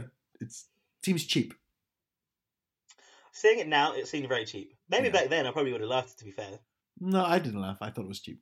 it 0.41 0.53
seems 1.03 1.23
cheap. 1.25 1.53
Seeing 3.33 3.59
it 3.59 3.67
now, 3.67 3.91
it 3.95 4.07
seemed 4.07 4.29
very 4.29 4.45
cheap. 4.45 4.77
Maybe 4.87 5.09
Yeah. 5.09 5.09
back 5.09 5.27
then 5.27 5.45
I 5.45 5.51
probably 5.51 5.73
would 5.73 5.81
have 5.81 5.89
laughed. 5.89 6.19
To 6.19 6.23
be 6.25 6.31
fair, 6.31 6.61
No, 6.99 7.23
I 7.23 7.37
didn't 7.37 7.61
laugh. 7.61 7.77
I 7.81 7.91
thought 7.91 8.05
it 8.05 8.07
was 8.07 8.19
cheap. 8.21 8.41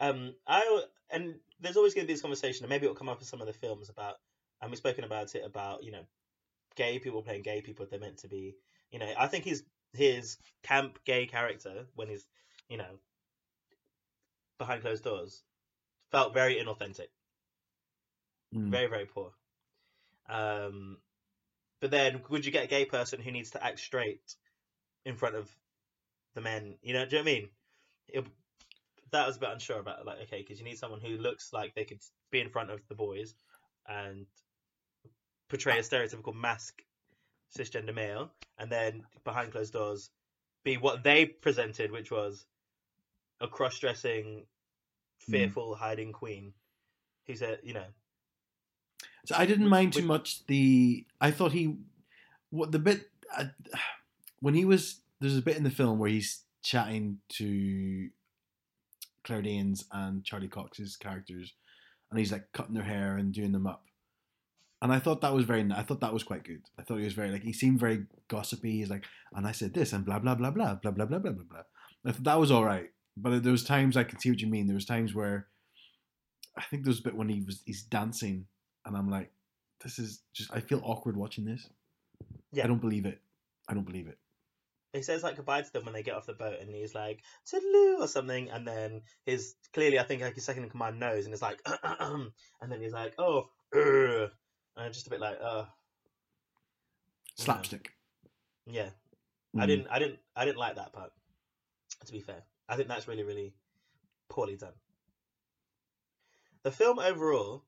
um, 0.00 0.34
I 0.46 0.84
and 1.10 1.40
there's 1.58 1.76
always 1.76 1.94
going 1.94 2.04
to 2.04 2.06
be 2.06 2.14
this 2.14 2.22
conversation, 2.22 2.64
and 2.64 2.70
maybe 2.70 2.84
it'll 2.86 2.94
come 2.96 3.08
up 3.08 3.18
in 3.18 3.24
some 3.26 3.40
of 3.40 3.46
the 3.46 3.52
films 3.52 3.88
about, 3.88 4.16
and 4.60 4.70
we've 4.70 4.78
spoken 4.78 5.04
about 5.04 5.34
it 5.34 5.44
about 5.44 5.82
you 5.84 5.90
know, 5.90 6.04
gay 6.76 6.98
people 6.98 7.22
playing 7.22 7.42
gay 7.42 7.62
people. 7.62 7.86
They're 7.86 8.00
meant 8.00 8.18
to 8.20 8.28
be, 8.28 8.56
you 8.90 8.98
know. 8.98 9.12
I 9.18 9.28
think 9.28 9.44
his 9.44 9.64
his 9.94 10.38
camp 10.62 11.00
gay 11.04 11.26
character 11.26 11.86
when 11.94 12.08
he's, 12.08 12.28
you 12.68 12.78
know, 12.78 12.98
behind 14.58 14.80
closed 14.82 15.02
doors, 15.02 15.42
felt 16.10 16.34
very 16.34 16.56
inauthentic. 16.56 17.08
Mm. 18.52 18.70
very 18.70 18.86
very 18.86 19.06
poor 19.06 19.32
um 20.28 20.98
but 21.80 21.90
then 21.90 22.22
would 22.28 22.44
you 22.44 22.52
get 22.52 22.64
a 22.64 22.68
gay 22.68 22.84
person 22.84 23.20
who 23.20 23.30
needs 23.30 23.50
to 23.52 23.64
act 23.64 23.80
straight 23.80 24.36
in 25.04 25.16
front 25.16 25.36
of 25.36 25.48
the 26.34 26.40
men? 26.40 26.74
You 26.82 26.94
know 26.94 27.06
do 27.06 27.16
you 27.16 27.22
know 27.22 27.24
what 27.24 27.30
i 27.30 27.34
mean? 27.34 27.48
It, 28.08 28.26
that 29.12 29.26
was 29.26 29.36
a 29.36 29.40
bit 29.40 29.50
unsure 29.52 29.78
about 29.78 30.06
like 30.06 30.20
okay 30.22 30.38
because 30.38 30.58
you 30.58 30.64
need 30.64 30.78
someone 30.78 31.00
who 31.00 31.16
looks 31.16 31.52
like 31.52 31.74
they 31.74 31.84
could 31.84 32.00
be 32.30 32.40
in 32.40 32.50
front 32.50 32.70
of 32.70 32.80
the 32.88 32.94
boys 32.94 33.34
and 33.88 34.26
portray 35.48 35.78
a 35.78 35.82
stereotypical 35.82 36.34
mask 36.34 36.82
cisgender 37.56 37.94
male 37.94 38.30
and 38.58 38.70
then 38.70 39.02
behind 39.24 39.50
closed 39.50 39.72
doors 39.72 40.10
be 40.64 40.76
what 40.76 41.02
they 41.02 41.26
presented 41.26 41.90
which 41.90 42.10
was 42.10 42.46
a 43.40 43.48
cross-dressing 43.48 44.44
hmm. 45.26 45.32
fearful 45.32 45.74
hiding 45.74 46.12
queen 46.12 46.52
who's 47.26 47.42
a 47.42 47.58
you 47.62 47.74
know 47.74 47.86
So 49.26 49.34
I 49.36 49.46
didn't 49.46 49.68
mind 49.68 49.92
too 49.92 50.04
much. 50.04 50.46
The 50.46 51.04
I 51.20 51.30
thought 51.30 51.52
he, 51.52 51.76
what 52.50 52.72
the 52.72 52.78
bit 52.78 53.10
uh, 53.36 53.46
when 54.40 54.54
he 54.54 54.64
was 54.64 55.00
there's 55.20 55.36
a 55.36 55.42
bit 55.42 55.56
in 55.56 55.64
the 55.64 55.70
film 55.70 55.98
where 55.98 56.10
he's 56.10 56.42
chatting 56.62 57.18
to 57.28 58.08
Claire 59.24 59.42
Danes 59.42 59.84
and 59.92 60.24
Charlie 60.24 60.48
Cox's 60.48 60.96
characters, 60.96 61.52
and 62.10 62.18
he's 62.18 62.32
like 62.32 62.50
cutting 62.52 62.74
their 62.74 62.84
hair 62.84 63.16
and 63.16 63.32
doing 63.32 63.52
them 63.52 63.66
up. 63.66 63.84
And 64.82 64.92
I 64.92 64.98
thought 64.98 65.20
that 65.20 65.34
was 65.34 65.44
very. 65.44 65.68
I 65.72 65.82
thought 65.82 66.00
that 66.00 66.14
was 66.14 66.22
quite 66.22 66.44
good. 66.44 66.62
I 66.78 66.82
thought 66.82 66.98
he 66.98 67.04
was 67.04 67.12
very 67.12 67.30
like 67.30 67.42
he 67.42 67.52
seemed 67.52 67.78
very 67.78 68.06
gossipy. 68.28 68.78
He's 68.78 68.90
like, 68.90 69.04
and 69.34 69.46
I 69.46 69.52
said 69.52 69.74
this 69.74 69.92
and 69.92 70.04
blah 70.04 70.18
blah 70.18 70.34
blah 70.34 70.50
blah 70.50 70.74
blah 70.74 70.90
blah 70.90 71.04
blah 71.04 71.18
blah 71.18 71.32
blah 71.32 71.44
blah. 71.44 71.62
I 72.04 72.12
thought 72.12 72.24
that 72.24 72.40
was 72.40 72.50
all 72.50 72.64
right. 72.64 72.90
But 73.16 73.42
there 73.42 73.52
was 73.52 73.64
times 73.64 73.96
I 73.96 74.04
can 74.04 74.18
see 74.18 74.30
what 74.30 74.40
you 74.40 74.46
mean. 74.46 74.66
There 74.66 74.74
was 74.74 74.86
times 74.86 75.14
where 75.14 75.48
I 76.56 76.62
think 76.62 76.84
there 76.84 76.90
was 76.90 77.00
a 77.00 77.02
bit 77.02 77.16
when 77.16 77.28
he 77.28 77.42
was 77.42 77.62
he's 77.66 77.82
dancing, 77.82 78.46
and 78.86 78.96
I'm 78.96 79.10
like, 79.10 79.30
this 79.82 79.98
is 79.98 80.22
just. 80.32 80.52
I 80.52 80.60
feel 80.60 80.80
awkward 80.84 81.16
watching 81.16 81.44
this. 81.44 81.68
Yeah. 82.52 82.64
I 82.64 82.66
don't 82.66 82.80
believe 82.80 83.06
it. 83.06 83.20
I 83.68 83.74
don't 83.74 83.86
believe 83.86 84.08
it. 84.08 84.18
he 84.92 85.02
says 85.02 85.22
like 85.22 85.36
goodbye 85.36 85.62
to 85.62 85.72
them 85.72 85.84
when 85.84 85.94
they 85.94 86.02
get 86.02 86.14
off 86.14 86.26
the 86.26 86.32
boat, 86.34 86.56
and 86.60 86.74
he's 86.74 86.94
like 86.94 87.22
toodaloo 87.46 88.00
or 88.00 88.08
something, 88.08 88.50
and 88.50 88.66
then 88.66 89.02
his 89.24 89.54
clearly 89.72 89.98
I 89.98 90.02
think 90.02 90.22
like 90.22 90.34
his 90.34 90.44
second 90.44 90.64
in 90.64 90.70
command 90.70 90.98
knows, 90.98 91.24
and 91.24 91.32
it's 91.32 91.42
like, 91.42 91.60
and 92.00 92.32
then 92.68 92.80
he's 92.80 92.92
like, 92.92 93.14
oh, 93.18 93.48
uh, 93.74 94.28
and 94.76 94.92
just 94.92 95.06
a 95.06 95.10
bit 95.10 95.20
like, 95.20 95.38
uh, 95.42 95.64
Yeah. 97.38 97.44
Slapstick. 97.44 97.92
yeah. 98.66 98.90
I 99.56 99.64
Mm. 99.64 99.66
didn't, 99.66 99.86
I 99.90 99.98
didn't, 99.98 100.18
I 100.36 100.44
didn't 100.44 100.58
like 100.58 100.76
that 100.76 100.92
part. 100.92 101.10
To 102.06 102.12
be 102.12 102.20
fair, 102.20 102.42
I 102.68 102.76
think 102.76 102.88
that's 102.88 103.08
really, 103.08 103.24
really 103.24 103.52
poorly 104.28 104.56
done. 104.56 104.74
The 106.62 106.70
film 106.70 106.98
overall, 106.98 107.64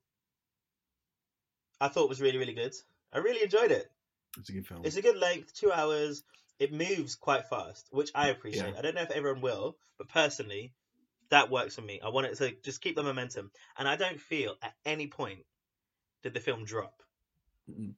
I 1.83 1.89
thought 1.89 2.07
was 2.07 2.21
really, 2.21 2.37
really 2.37 2.53
good. 2.53 2.73
I 3.11 3.17
really 3.17 3.43
enjoyed 3.43 3.71
it. 3.71 3.91
It's 4.39 4.47
a 4.47 4.53
good 4.53 4.65
film. 4.65 4.81
It's 4.85 4.95
a 4.95 5.01
good 5.01 5.17
length, 5.17 5.53
two 5.53 5.69
hours. 5.69 6.23
It 6.57 6.71
moves 6.71 7.15
quite 7.15 7.49
fast, 7.49 7.89
which 7.91 8.09
I 8.15 8.29
appreciate. 8.29 8.71
Yeah. 8.73 8.79
I 8.79 8.81
don't 8.81 8.95
know 8.95 9.01
if 9.01 9.11
everyone 9.11 9.41
will, 9.41 9.75
but 9.97 10.07
personally, 10.07 10.71
that 11.29 11.51
works 11.51 11.75
for 11.75 11.81
me. 11.81 11.99
I 12.01 12.07
want 12.07 12.27
it 12.27 12.37
to 12.37 12.53
just 12.63 12.79
keep 12.79 12.95
the 12.95 13.03
momentum, 13.03 13.51
and 13.77 13.85
I 13.85 13.97
don't 13.97 14.19
feel 14.19 14.55
at 14.61 14.73
any 14.85 15.07
point 15.07 15.39
did 16.21 16.33
the 16.33 16.39
film 16.39 16.63
drop. 16.63 17.03
Mm-mm. 17.69 17.95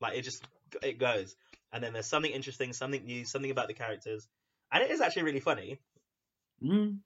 Like 0.00 0.16
it 0.16 0.22
just 0.22 0.46
it 0.82 1.00
goes, 1.00 1.34
and 1.72 1.82
then 1.82 1.92
there's 1.92 2.06
something 2.06 2.30
interesting, 2.30 2.72
something 2.72 3.04
new, 3.04 3.24
something 3.24 3.50
about 3.50 3.66
the 3.66 3.74
characters, 3.74 4.28
and 4.70 4.84
it 4.84 4.90
is 4.92 5.00
actually 5.00 5.24
really 5.24 5.40
funny. 5.40 5.80
Mm. 6.62 6.98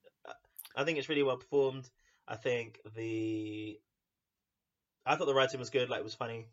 I 0.77 0.85
think 0.85 0.99
it's 0.99 1.09
really 1.09 1.23
well 1.23 1.39
performed. 1.39 1.89
I 2.29 2.37
think 2.37 2.79
the 2.95 3.81
I 5.11 5.17
thought 5.17 5.27
the 5.27 5.35
writing 5.35 5.59
was 5.59 5.71
good, 5.71 5.91
like 5.91 5.99
it 5.99 6.05
was 6.05 6.15
funny. 6.15 6.47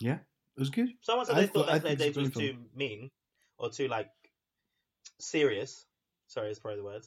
Yeah, 0.00 0.14
it 0.14 0.58
was 0.58 0.70
good. 0.70 0.88
Someone 1.02 1.26
said 1.26 1.36
I 1.36 1.40
they 1.42 1.46
thought 1.46 1.66
that 1.66 1.82
think 1.82 1.98
Claire 1.98 2.08
it's 2.08 2.16
a 2.16 2.20
Danes 2.20 2.34
was 2.34 2.42
too 2.42 2.56
mean 2.74 3.10
or 3.58 3.70
too 3.70 3.88
like 3.88 4.08
serious. 5.20 5.84
Sorry, 6.26 6.50
is 6.50 6.58
probably 6.58 6.78
the 6.78 6.84
word. 6.84 7.02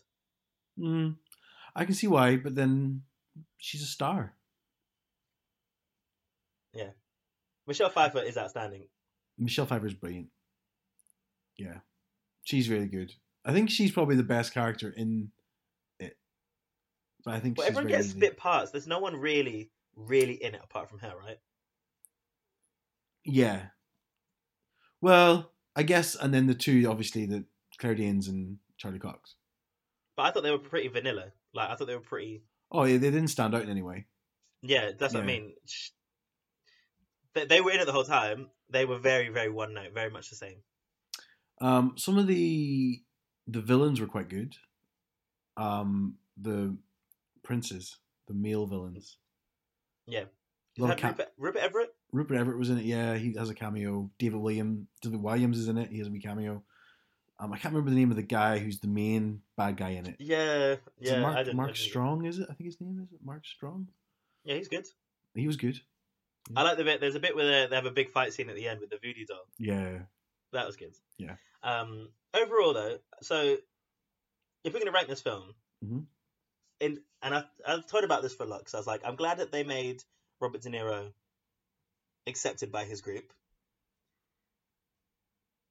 Mm. 0.80 1.16
I 1.76 1.86
can 1.86 1.96
see 1.96 2.08
why, 2.08 2.38
but 2.38 2.54
then 2.54 3.02
she's 3.58 3.82
a 3.82 3.88
star. 3.88 4.34
Yeah, 6.74 6.92
Michelle 7.66 7.90
Pfeiffer 7.90 8.22
is 8.22 8.38
outstanding. 8.38 8.84
Michelle 9.40 9.66
Pfeiffer 9.66 9.88
is 9.88 9.96
brilliant. 9.96 10.28
Yeah, 11.58 11.80
she's 12.44 12.70
really 12.70 12.88
good. 12.88 13.12
I 13.44 13.54
think 13.54 13.72
she's 13.72 13.92
probably 13.92 14.18
the 14.18 14.24
best 14.24 14.54
character 14.54 14.94
in 14.96 15.32
it. 16.00 16.16
But 17.26 17.34
I 17.34 17.40
think 17.40 17.56
But 17.56 17.64
she's 17.64 17.70
everyone 17.70 17.92
very 17.92 18.04
gets 18.04 18.14
bit 18.14 18.38
parts. 18.38 18.70
There's 18.70 18.86
no 18.86 19.00
one 19.00 19.16
really, 19.16 19.72
really 20.08 20.34
in 20.34 20.56
it 20.56 20.62
apart 20.64 20.90
from 20.90 21.00
her, 21.00 21.14
right? 21.18 21.40
Yeah. 23.26 23.68
Well, 25.02 25.52
I 25.76 25.84
guess, 25.84 26.16
and 26.16 26.34
then 26.34 26.48
the 26.48 26.56
two, 26.56 26.86
obviously, 26.90 27.26
the 27.26 27.46
Claire 27.78 27.94
and 27.94 28.58
Charlie 28.78 29.00
Cox. 29.00 29.36
But 30.16 30.24
I 30.24 30.32
thought 30.32 30.44
they 30.44 30.52
were 30.52 30.58
pretty 30.58 30.88
vanilla. 30.90 31.32
Like 31.54 31.70
I 31.70 31.76
thought 31.76 31.88
they 31.88 31.96
were 31.96 32.02
pretty. 32.02 32.44
Oh, 32.72 32.84
yeah, 32.84 32.98
they 32.98 33.12
didn't 33.12 33.30
stand 33.30 33.56
out 33.56 33.64
in 33.64 33.70
any 33.70 33.82
way. 33.82 34.06
Yeah, 34.62 34.92
that's 34.98 35.14
what 35.14 35.24
I 35.24 35.26
mean. 35.26 35.54
They, 37.34 37.46
they 37.46 37.62
were 37.62 37.72
in 37.72 37.80
it 37.80 37.86
the 37.86 37.94
whole 37.94 38.04
time. 38.04 38.50
They 38.70 38.86
were 38.86 39.00
very, 39.00 39.30
very 39.30 39.50
one 39.50 39.74
note, 39.74 39.94
very 39.94 40.10
much 40.10 40.30
the 40.30 40.36
same. 40.36 40.58
Um, 41.62 41.94
some 41.98 42.18
of 42.18 42.28
the 42.28 43.02
the 43.48 43.62
villains 43.62 44.00
were 44.00 44.08
quite 44.08 44.30
good. 44.30 44.56
Um, 45.58 46.16
the 46.38 46.78
princes, 47.44 47.98
the 48.28 48.34
male 48.34 48.68
villains. 48.68 49.18
Yeah. 50.10 50.26
A 50.78 50.82
lot 50.82 50.92
of 50.92 51.00
Had 51.00 51.02
ca- 51.02 51.08
Rupert, 51.10 51.34
Rupert 51.38 51.62
Everett. 51.62 51.96
Rupert 52.12 52.38
Everett 52.38 52.58
was 52.58 52.70
in 52.70 52.78
it. 52.78 52.86
Yeah, 52.86 53.16
he 53.16 53.34
has 53.34 53.50
a 53.50 53.54
cameo. 53.54 54.10
David 54.18 54.40
William, 54.40 54.88
David 55.02 55.20
Walliams 55.22 55.56
is 55.56 55.68
in 55.68 55.78
it. 55.78 55.90
He 55.92 55.98
has 56.00 56.08
a 56.08 56.12
wee 56.12 56.20
cameo. 56.22 56.64
Um, 57.40 57.54
I 57.54 57.58
can't 57.58 57.74
remember 57.74 57.92
the 57.92 57.98
name 57.98 58.12
of 58.12 58.18
the 58.18 58.24
guy 58.24 58.60
who's 58.60 58.80
the 58.80 58.88
main 58.88 59.42
bad 59.58 59.78
guy 59.78 59.92
in 59.92 60.06
it. 60.06 60.16
Yeah, 60.20 60.76
yeah. 61.00 61.14
it 61.14 61.22
Mark, 61.22 61.54
Mark 61.54 61.76
Strong, 61.76 62.26
is 62.26 62.40
it? 62.40 62.48
I 62.50 62.54
think 62.54 62.66
his 62.68 62.82
name 62.82 63.00
is 63.02 63.12
it 63.14 63.20
Mark 63.24 63.46
Strong. 63.46 63.88
Yeah, 64.44 64.56
he's 64.56 64.68
good. 64.68 64.86
He 65.36 65.48
was 65.48 65.58
good. 65.58 65.80
I 66.56 66.64
like 66.64 66.78
the 66.78 66.84
bit. 66.84 67.00
There's 67.00 67.16
a 67.16 67.20
bit 67.20 67.36
where 67.36 67.68
they, 67.68 67.76
have 67.76 67.86
a 67.86 67.92
big 67.92 68.10
fight 68.10 68.34
scene 68.34 68.50
at 68.50 68.56
the 68.56 68.68
end 68.68 68.80
with 68.82 68.90
the 68.90 68.98
voodoo 68.98 69.26
doll. 69.26 69.46
Yeah. 69.58 70.00
That 70.54 70.66
was 70.66 70.76
good. 70.76 70.94
Yeah. 71.18 71.36
Um. 71.64 72.10
Overall, 72.34 72.74
though, 72.74 72.98
so 73.22 73.58
if 74.64 74.74
we're 74.74 74.80
gonna 74.80 74.92
rank 74.92 75.08
this 75.08 75.22
film, 75.22 75.54
Mhm. 75.86 76.06
In 76.80 77.00
and 77.22 77.34
I've 77.36 77.46
I've 77.68 77.86
thought 77.86 78.04
about 78.04 78.22
this 78.22 78.34
for 78.36 78.44
a 78.44 78.48
lot 78.48 78.60
because 78.60 78.74
I 78.74 78.78
was 78.78 78.88
like, 78.88 79.02
I'm 79.06 79.16
glad 79.16 79.38
that 79.40 79.52
they 79.52 79.64
made 79.64 80.04
Robert 80.40 80.62
De 80.62 80.70
Niro 80.70 81.12
accepted 82.28 82.72
by 82.72 82.86
his 82.86 83.02
group, 83.02 83.34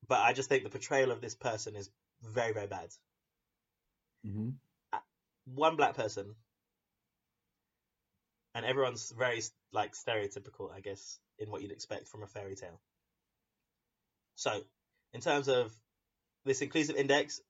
but 0.08 0.18
I 0.20 0.32
just 0.32 0.48
think 0.48 0.64
the 0.64 0.70
portrayal 0.70 1.10
of 1.12 1.20
this 1.20 1.34
person 1.36 1.76
is 1.76 1.90
very 2.22 2.52
very 2.52 2.66
bad. 2.66 2.88
hmm 4.24 4.50
One 5.46 5.74
black 5.76 5.94
person, 5.96 6.36
and 8.54 8.66
everyone's 8.66 9.10
very 9.10 9.42
like 9.72 9.92
stereotypical, 9.94 10.70
I 10.72 10.80
guess, 10.80 11.18
in 11.38 11.50
what 11.50 11.62
you'd 11.62 11.72
expect 11.72 12.08
from 12.08 12.22
a 12.22 12.26
fairy 12.26 12.56
tale. 12.56 12.80
So, 14.36 14.62
in 15.12 15.20
terms 15.20 15.48
of 15.48 15.72
this 16.44 16.62
inclusive 16.62 16.96
index, 16.96 17.40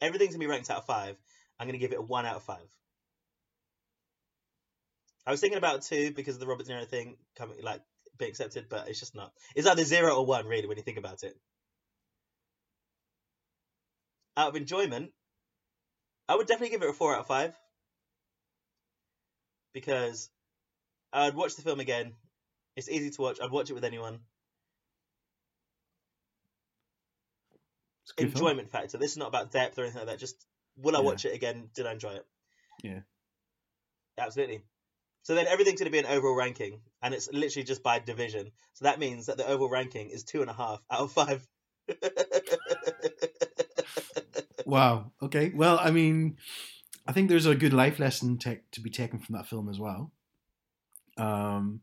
everything's 0.00 0.34
gonna 0.34 0.40
be 0.40 0.46
ranked 0.46 0.70
out 0.70 0.78
of 0.78 0.86
five. 0.86 1.16
I'm 1.62 1.68
gonna 1.68 1.78
give 1.78 1.92
it 1.92 1.98
a 2.00 2.02
one 2.02 2.26
out 2.26 2.34
of 2.34 2.42
five. 2.42 2.68
I 5.24 5.30
was 5.30 5.40
thinking 5.40 5.58
about 5.58 5.82
two 5.82 6.10
because 6.10 6.34
of 6.34 6.40
the 6.40 6.48
Robert 6.48 6.66
De 6.66 6.72
Niro 6.72 6.88
thing 6.88 7.16
coming, 7.36 7.56
like 7.62 7.80
being 8.18 8.30
accepted, 8.30 8.66
but 8.68 8.88
it's 8.88 8.98
just 8.98 9.14
not. 9.14 9.32
It's 9.54 9.68
either 9.68 9.84
zero 9.84 10.16
or 10.16 10.26
one, 10.26 10.46
really, 10.46 10.66
when 10.66 10.76
you 10.76 10.82
think 10.82 10.98
about 10.98 11.22
it. 11.22 11.38
Out 14.36 14.48
of 14.48 14.56
enjoyment, 14.56 15.12
I 16.28 16.34
would 16.34 16.48
definitely 16.48 16.70
give 16.70 16.82
it 16.82 16.90
a 16.90 16.92
four 16.92 17.14
out 17.14 17.20
of 17.20 17.28
five 17.28 17.54
because 19.72 20.30
I'd 21.12 21.36
watch 21.36 21.54
the 21.54 21.62
film 21.62 21.78
again. 21.78 22.14
It's 22.74 22.90
easy 22.90 23.10
to 23.10 23.22
watch. 23.22 23.38
I'd 23.40 23.52
watch 23.52 23.70
it 23.70 23.74
with 23.74 23.84
anyone. 23.84 24.18
Good 28.16 28.32
film. 28.32 28.48
Enjoyment 28.48 28.72
factor. 28.72 28.98
This 28.98 29.12
is 29.12 29.16
not 29.16 29.28
about 29.28 29.52
depth 29.52 29.78
or 29.78 29.82
anything 29.82 30.00
like 30.00 30.08
that. 30.08 30.18
Just 30.18 30.44
will 30.76 30.96
I 30.96 31.00
Yeah. 31.00 31.04
watch 31.04 31.24
it 31.24 31.34
again? 31.34 31.70
Did 31.74 31.86
I 31.86 31.92
enjoy 31.92 32.12
it? 32.14 32.26
Yeah. 32.82 33.00
Absolutely. 34.18 34.62
So 35.22 35.34
then 35.34 35.46
everything's 35.46 35.78
going 35.80 35.90
to 35.90 35.92
be 35.92 35.98
an 36.00 36.06
overall 36.06 36.34
ranking, 36.34 36.80
and 37.00 37.14
it's 37.14 37.30
literally 37.32 37.64
just 37.64 37.82
by 37.82 37.98
division. 38.00 38.50
So 38.74 38.84
that 38.86 38.98
means 38.98 39.26
that 39.26 39.36
the 39.36 39.46
overall 39.46 39.70
ranking 39.70 40.10
is 40.10 40.24
two 40.24 40.40
and 40.40 40.50
a 40.50 40.54
half 40.54 40.82
out 40.90 41.00
of 41.00 41.12
five. 41.12 41.46
Wow. 44.64 45.12
Okay. 45.20 45.52
Well, 45.54 45.78
I 45.80 45.90
mean, 45.90 46.36
I 47.06 47.12
think 47.12 47.28
there's 47.28 47.46
a 47.46 47.54
good 47.54 47.72
life 47.72 47.98
lesson 47.98 48.38
tech 48.38 48.70
to 48.72 48.80
be 48.80 48.90
taken 48.90 49.18
from 49.18 49.34
that 49.34 49.46
film 49.46 49.68
as 49.68 49.78
well. 49.78 50.12
Um, 51.18 51.80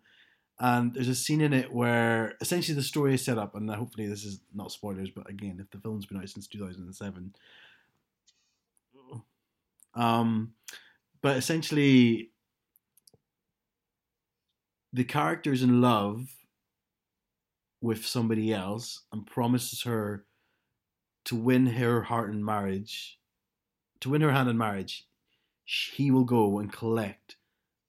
and 0.59 0.93
there's 0.93 1.07
a 1.09 1.15
scene 1.15 1.41
in 1.41 1.53
it 1.53 1.71
where 1.73 2.35
essentially 2.41 2.75
the 2.75 2.81
story 2.81 3.13
is 3.13 3.23
set 3.23 3.37
up, 3.37 3.53
and 3.55 3.69
hopefully 3.69 4.07
this 4.07 4.23
is 4.23 4.41
not 4.53 4.71
spoilers, 4.71 5.09
but 5.09 5.29
again, 5.29 5.59
if 5.59 5.69
the 5.71 5.77
film's 5.79 6.05
been 6.05 6.17
out 6.17 6.29
since 6.29 6.47
2007, 6.47 7.35
um, 9.99 10.53
but 11.21 11.35
essentially 11.35 12.31
the 14.93 15.03
character 15.03 15.51
is 15.51 15.61
in 15.61 15.81
love 15.81 16.29
with 17.81 18.05
somebody 18.05 18.53
else 18.53 19.01
and 19.11 19.27
promises 19.27 19.83
her 19.83 20.25
to 21.25 21.35
win 21.35 21.65
her 21.67 22.03
heart 22.03 22.31
in 22.31 22.43
marriage, 22.43 23.19
to 23.99 24.09
win 24.09 24.21
her 24.21 24.31
hand 24.31 24.49
in 24.49 24.57
marriage, 24.57 25.05
he 25.65 26.11
will 26.11 26.23
go 26.23 26.59
and 26.59 26.71
collect 26.71 27.35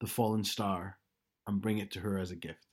the 0.01 0.07
fallen 0.07 0.43
star 0.43 0.99
and 1.47 1.63
bring 1.63 1.79
it 1.79 1.93
to 1.93 2.01
her 2.01 2.19
as 2.19 2.33
a 2.33 2.37
gift. 2.37 2.67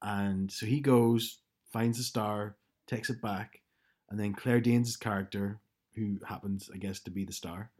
And 0.00 0.50
so 0.50 0.64
he 0.64 0.80
goes, 0.80 1.40
finds 1.72 1.98
the 1.98 2.04
star, 2.04 2.56
takes 2.86 3.10
it 3.10 3.20
back, 3.20 3.60
and 4.08 4.18
then 4.18 4.32
Claire 4.32 4.60
Danes' 4.62 4.96
character, 4.96 5.60
who 5.94 6.18
happens, 6.26 6.70
I 6.72 6.78
guess, 6.78 7.00
to 7.00 7.10
be 7.10 7.26
the 7.26 7.32
star, 7.32 7.70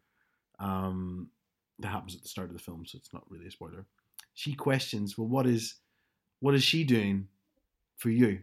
um, 0.58 1.28
that 1.78 1.88
happens 1.88 2.14
at 2.14 2.22
the 2.22 2.28
start 2.28 2.48
of 2.48 2.54
the 2.54 2.62
film, 2.62 2.84
so 2.86 2.96
it's 2.96 3.12
not 3.12 3.24
really 3.28 3.46
a 3.46 3.50
spoiler. 3.50 3.86
She 4.34 4.54
questions, 4.54 5.16
well, 5.16 5.28
what 5.28 5.46
is, 5.46 5.76
what 6.40 6.54
is 6.54 6.62
she 6.62 6.84
doing 6.84 7.28
for 7.96 8.10
you? 8.10 8.40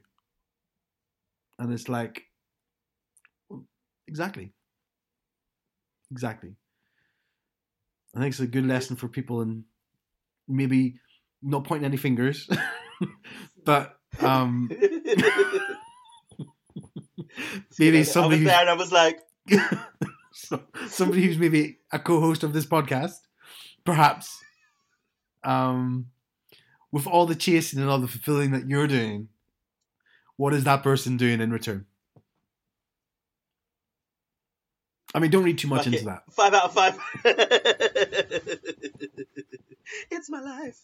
And 1.58 1.72
it's 1.72 1.88
like, 1.88 2.24
well, 3.50 3.66
exactly, 4.08 4.52
exactly. 6.12 6.56
I 8.16 8.20
think 8.20 8.32
it's 8.32 8.40
a 8.40 8.48
good 8.48 8.66
lesson 8.66 8.96
for 8.96 9.08
people, 9.08 9.42
and 9.42 9.64
maybe 10.48 11.00
not 11.42 11.64
pointing 11.64 11.86
any 11.86 11.98
fingers, 11.98 12.50
but 13.66 13.98
um, 14.22 14.70
maybe 17.80 18.00
I 18.00 18.04
somebody 18.04 18.36
was 18.36 18.40
who's 18.40 18.48
there 18.48 18.62
and 18.62 18.70
I 18.70 18.74
was 18.74 18.92
like, 18.92 19.20
so, 20.48 20.62
somebody 20.88 21.24
who's 21.26 21.38
maybe 21.38 21.80
a 21.92 22.00
co-host 22.00 22.44
of 22.44 22.54
this 22.54 22.66
podcast, 22.66 23.20
perhaps, 23.84 24.44
um, 25.44 26.08
with 26.92 27.08
all 27.08 27.26
the 27.26 27.36
chasing 27.36 27.80
and 27.80 27.90
all 27.90 28.00
the 28.00 28.08
fulfilling 28.08 28.52
that 28.52 28.68
you're 28.70 28.88
doing, 28.88 29.30
what 30.38 30.54
is 30.54 30.64
that 30.66 30.84
person 30.84 31.18
doing 31.18 31.42
in 31.42 31.52
return? 31.52 31.86
I 35.14 35.20
mean, 35.20 35.32
don't 35.32 35.44
read 35.46 35.58
too 35.58 35.70
much 35.70 35.86
Fuck 35.86 35.94
into 35.94 36.06
that. 36.06 36.24
Five 36.32 36.54
out 36.54 36.66
of 36.66 36.74
five. 36.74 36.98
it's 40.12 40.30
my 40.30 40.42
life. 40.42 40.82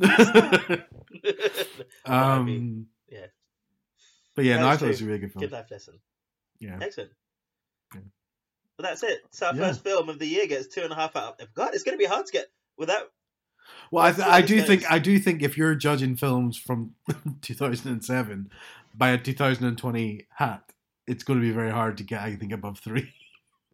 um, 2.06 2.86
yeah. 3.10 3.26
but 4.34 4.46
yeah, 4.46 4.60
no, 4.60 4.68
I 4.68 4.76
thought 4.76 4.86
it 4.86 4.88
was 4.88 5.02
a 5.02 5.04
really 5.04 5.18
good 5.18 5.32
film. 5.32 5.40
Good 5.40 5.52
life 5.52 5.70
lesson. 5.70 5.98
Yeah, 6.58 6.78
Excellent. 6.80 7.10
Yeah. 8.80 8.88
Well, 8.88 8.90
that's 8.90 9.02
it. 9.02 9.20
So 9.30 9.46
our 9.46 9.54
Yeah. 9.54 9.68
first 9.68 9.82
film 9.84 10.08
of 10.08 10.18
the 10.18 10.26
year 10.26 10.46
gets 10.46 10.66
two 10.68 10.82
and 10.82 10.92
a 10.92 10.94
half 10.96 11.16
out 11.16 11.40
of. 11.40 11.52
God, 11.54 11.74
it's 11.74 11.82
going 11.84 11.96
to 11.96 12.02
be 12.02 12.08
hard 12.08 12.26
to 12.26 12.32
get 12.32 12.46
without. 12.76 13.10
well, 13.90 14.04
I, 14.06 14.12
th- 14.12 14.26
I 14.26 14.40
do 14.42 14.56
this 14.56 14.66
think 14.66 14.82
goes. 14.82 14.90
I 14.90 14.98
do 14.98 15.18
think 15.18 15.42
if 15.42 15.56
you're 15.56 15.74
judging 15.74 16.16
films 16.16 16.56
from 16.56 16.94
2007 17.42 18.50
by 18.94 19.10
a 19.10 19.18
2020 19.18 20.26
hat, 20.36 20.72
it's 21.06 21.24
going 21.24 21.40
to 21.40 21.44
be 21.46 21.52
very 21.52 21.70
hard 21.70 21.96
to 21.98 22.04
get 22.04 22.22
anything 22.22 22.52
above 22.52 22.78
three. 22.78 23.12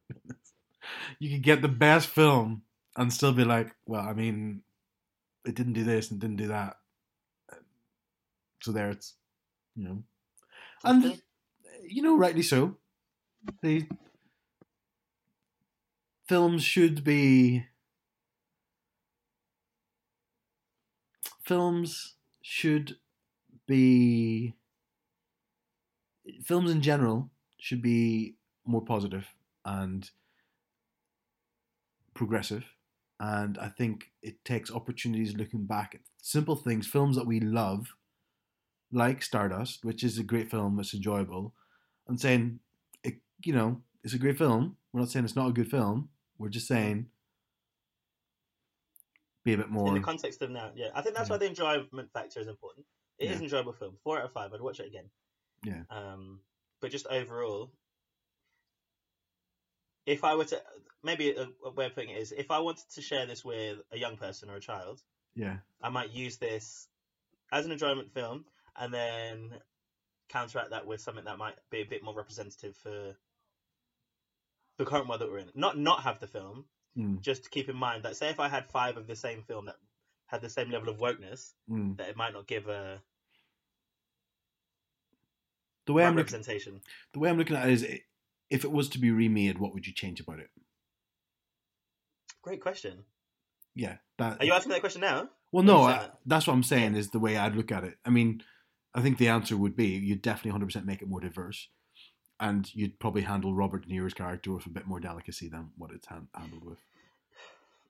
you 1.19 1.31
could 1.31 1.43
get 1.43 1.63
the 1.63 1.69
best 1.69 2.09
film 2.09 2.63
and 2.97 3.13
still 3.13 3.33
be 3.33 3.45
like, 3.45 3.75
well, 3.87 4.03
I 4.03 4.13
mean, 4.15 4.63
it 5.45 5.55
didn't 5.55 5.75
do 5.75 5.85
this 5.85 6.11
and 6.11 6.19
didn't 6.21 6.37
do 6.37 6.49
that. 6.49 6.77
So 8.63 8.73
there, 8.73 8.91
it's 8.91 9.15
you 9.77 9.85
know, 9.85 10.03
and 10.83 11.21
you 11.87 12.03
know, 12.03 12.17
rightly 12.17 12.43
so. 12.43 12.77
The 13.63 13.87
films 16.27 16.63
should 16.65 17.05
be 17.05 17.67
films 21.45 22.15
should 22.43 22.97
be 23.67 24.55
films 26.45 26.71
in 26.71 26.81
general 26.81 27.31
should 27.59 27.81
be 27.81 28.35
more 28.65 28.85
positive 28.85 29.27
and 29.65 30.11
progressive. 32.15 32.65
And 33.19 33.57
i 33.59 33.69
think 33.69 34.11
it 34.23 34.45
takes 34.45 34.71
opportunities 34.71 35.35
looking 35.35 35.65
back 35.65 35.95
at 35.95 36.03
simple 36.21 36.57
things 36.57 36.87
films 36.87 37.17
that 37.17 37.27
we 37.27 37.41
love 37.41 37.97
like 38.93 39.23
stardust 39.23 39.87
which 39.87 40.05
is 40.05 40.19
a 40.19 40.23
great 40.23 40.51
film 40.51 40.79
it's 40.79 40.93
enjoyable 40.93 41.55
and 42.09 42.21
saying 42.21 42.61
it, 43.03 43.15
you 43.43 43.55
know 43.55 43.81
it's 44.05 44.15
a 44.15 44.19
great 44.19 44.39
film. 44.39 44.77
We're 44.93 45.01
not 45.01 45.11
saying 45.11 45.25
it's 45.25 45.35
not 45.35 45.49
a 45.49 45.53
good 45.53 45.69
film 45.69 46.11
we're 46.39 46.49
just 46.49 46.67
saying 46.67 47.07
be 49.45 49.53
a 49.53 49.57
bit 49.59 49.71
more 49.71 49.89
In 49.89 49.95
the 49.95 50.01
context 50.01 50.43
of 50.43 50.51
now, 50.51 50.73
yeah, 50.75 50.89
I 50.95 51.03
think 51.03 51.15
that's 51.15 51.29
Yeah. 51.29 51.35
why 51.35 51.39
the 51.39 51.47
enjoyment 51.47 52.13
factor 52.13 52.41
is 52.41 52.49
important. 52.49 52.85
It 53.19 53.31
is 53.31 53.39
Yeah. 53.39 53.45
enjoyable 53.45 53.73
film. 53.73 53.97
Four 54.03 54.19
out 54.19 54.25
of 54.25 54.33
five. 54.33 54.53
I'd 54.53 54.61
watch 54.61 54.81
it 54.81 54.87
again. 54.87 55.09
Yeah. 55.65 55.85
Um, 55.89 56.41
but 56.81 56.91
just 56.91 57.07
overall, 57.07 57.73
if 60.05 60.25
I 60.25 60.35
were 60.35 60.45
to, 60.47 60.63
maybe 61.03 61.31
a, 61.31 61.49
a 61.65 61.71
way 61.71 61.87
of 61.87 61.95
putting 61.95 62.11
it 62.11 62.19
is, 62.19 62.33
if 62.33 62.51
I 62.51 62.59
wanted 62.59 62.89
to 62.91 63.03
share 63.03 63.27
this 63.27 63.45
with 63.45 63.79
a 63.93 63.99
young 63.99 64.17
person 64.17 64.51
or 64.51 64.57
a 64.57 64.61
child, 64.61 65.03
yeah 65.35 65.59
I 65.81 65.91
might 65.91 66.11
use 66.11 66.39
this 66.39 66.89
as 67.53 67.67
an 67.67 67.73
enjoyment 67.73 68.11
film 68.13 68.47
and 68.77 68.93
then 68.93 69.61
counteract 70.29 70.71
that 70.71 70.87
with 70.87 71.01
something 71.01 71.25
that 71.25 71.39
might 71.39 71.57
be 71.71 71.83
a 71.83 71.87
bit 71.87 72.03
more 72.03 72.15
representative 72.15 72.77
for 72.77 73.17
the 74.79 74.85
current 74.85 75.09
world 75.09 75.21
that 75.21 75.31
we're 75.31 75.39
in. 75.39 75.51
Not 75.55 75.79
not 75.79 76.03
have 76.03 76.21
the 76.21 76.27
film, 76.27 76.65
Mm, 76.99 77.21
just 77.21 77.45
to 77.45 77.51
keep 77.51 77.69
in 77.69 77.77
mind 77.77 78.05
that 78.05 78.17
say 78.17 78.31
if 78.31 78.41
I 78.41 78.49
had 78.49 78.71
five 78.71 78.97
of 78.97 79.07
the 79.07 79.17
same 79.17 79.43
film 79.43 79.67
that 79.67 79.77
had 80.29 80.41
the 80.41 80.49
same 80.49 80.71
level 80.71 80.89
of 80.89 80.97
wokeness, 80.99 81.53
mm. 81.71 81.95
that 81.99 82.09
it 82.09 82.17
might 82.17 82.33
not 82.33 82.47
give 82.47 82.69
a 82.69 83.03
the 85.87 85.93
way 85.93 86.03
i'm 86.05 86.17
looking 86.17 86.35
representation. 86.35 86.81
the 87.13 87.19
way 87.21 87.31
i'm 87.31 87.39
looking 87.39 87.55
at 87.55 87.69
it 87.69 87.73
is 87.73 87.87
if 88.51 88.65
it 88.65 88.73
was 88.73 88.89
to 88.89 88.99
be 88.99 89.11
remade 89.13 89.59
what 89.59 89.73
would 89.73 89.87
you 89.87 89.93
change 89.93 90.19
about 90.21 90.41
it 90.41 90.51
Great 92.43 92.61
question. 92.61 93.05
yeah 93.75 93.97
that 94.19 94.41
Are 94.41 94.45
you 94.45 94.53
asking 94.53 94.71
that 94.73 94.81
question 94.81 95.01
now? 95.03 95.29
Well, 95.53 95.63
no, 95.65 95.83
I, 95.83 96.09
that's 96.27 96.47
what 96.47 96.55
I'm 96.55 96.63
saying 96.63 96.95
is 96.97 97.11
the 97.11 97.19
way 97.19 97.37
I'd 97.37 97.55
look 97.57 97.71
at 97.73 97.85
it. 97.85 97.95
I 98.05 98.11
mean, 98.11 98.43
I 98.95 99.01
think 99.01 99.19
the 99.19 99.29
answer 99.29 99.57
would 99.57 99.77
be 99.77 99.87
you'd 99.87 100.23
definitely 100.23 100.59
100% 100.61 100.85
make 100.85 101.03
it 101.03 101.09
more 101.09 101.21
diverse, 101.21 101.69
and 102.41 102.73
you'd 102.75 102.99
probably 102.99 103.23
handle 103.23 103.55
Robert 103.55 103.87
De 103.87 103.89
Niro's 103.95 104.15
character 104.15 104.53
with 104.53 104.67
a 104.67 104.71
bit 104.71 104.87
more 104.87 105.01
delicacy 105.01 105.49
than 105.49 105.71
what 105.77 105.91
it's 105.91 106.07
han- 106.07 106.29
handled 106.35 106.65
with. 106.65 106.79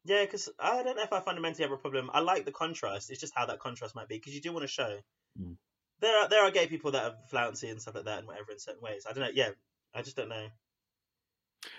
Yeah, 0.05 0.25
because 0.25 0.49
I 0.61 0.83
don't 0.85 0.97
know 0.97 1.03
if 1.03 1.13
I 1.13 1.21
fundamentally 1.21 1.65
have 1.65 1.73
a 1.73 1.77
problem. 1.77 2.11
I 2.15 2.21
like 2.21 2.45
the 2.45 2.53
contrast. 2.53 3.11
It's 3.11 3.21
just 3.21 3.35
how 3.35 3.47
that 3.47 3.59
contrast 3.59 3.95
might 3.97 4.09
be 4.09 4.17
because 4.19 4.35
you 4.35 4.41
do 4.41 4.53
want 4.53 4.63
to 4.63 4.69
show 4.69 4.99
Mm. 5.39 5.57
there 6.01 6.17
are 6.19 6.29
there 6.29 6.43
are 6.45 6.51
gay 6.51 6.67
people 6.67 6.93
that 6.93 7.05
are 7.05 7.15
flouncy 7.29 7.69
and 7.69 7.83
stuff 7.83 7.95
like 7.97 8.05
that 8.05 8.19
and 8.21 8.27
whatever 8.29 8.53
in 8.53 8.59
certain 8.59 8.81
ways. 8.81 9.05
I 9.09 9.13
don't 9.13 9.25
know. 9.25 9.31
Yeah, 9.35 9.51
I 9.95 10.03
just 10.03 10.17
don't 10.17 10.29
know. 10.29 10.47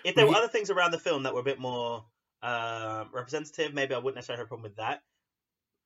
If 0.04 0.14
there 0.14 0.26
Well, 0.26 0.34
were 0.34 0.38
other 0.38 0.48
things 0.52 0.70
around 0.70 0.90
the 0.90 0.98
film 0.98 1.22
that 1.22 1.32
were 1.34 1.40
a 1.40 1.44
bit 1.44 1.58
more 1.58 2.04
um, 2.42 3.08
representative, 3.12 3.74
maybe 3.74 3.94
I 3.94 3.98
wouldn't 3.98 4.14
necessarily 4.16 4.40
have 4.42 4.46
a 4.46 4.48
problem 4.48 4.62
with 4.64 4.76
that. 4.76 5.02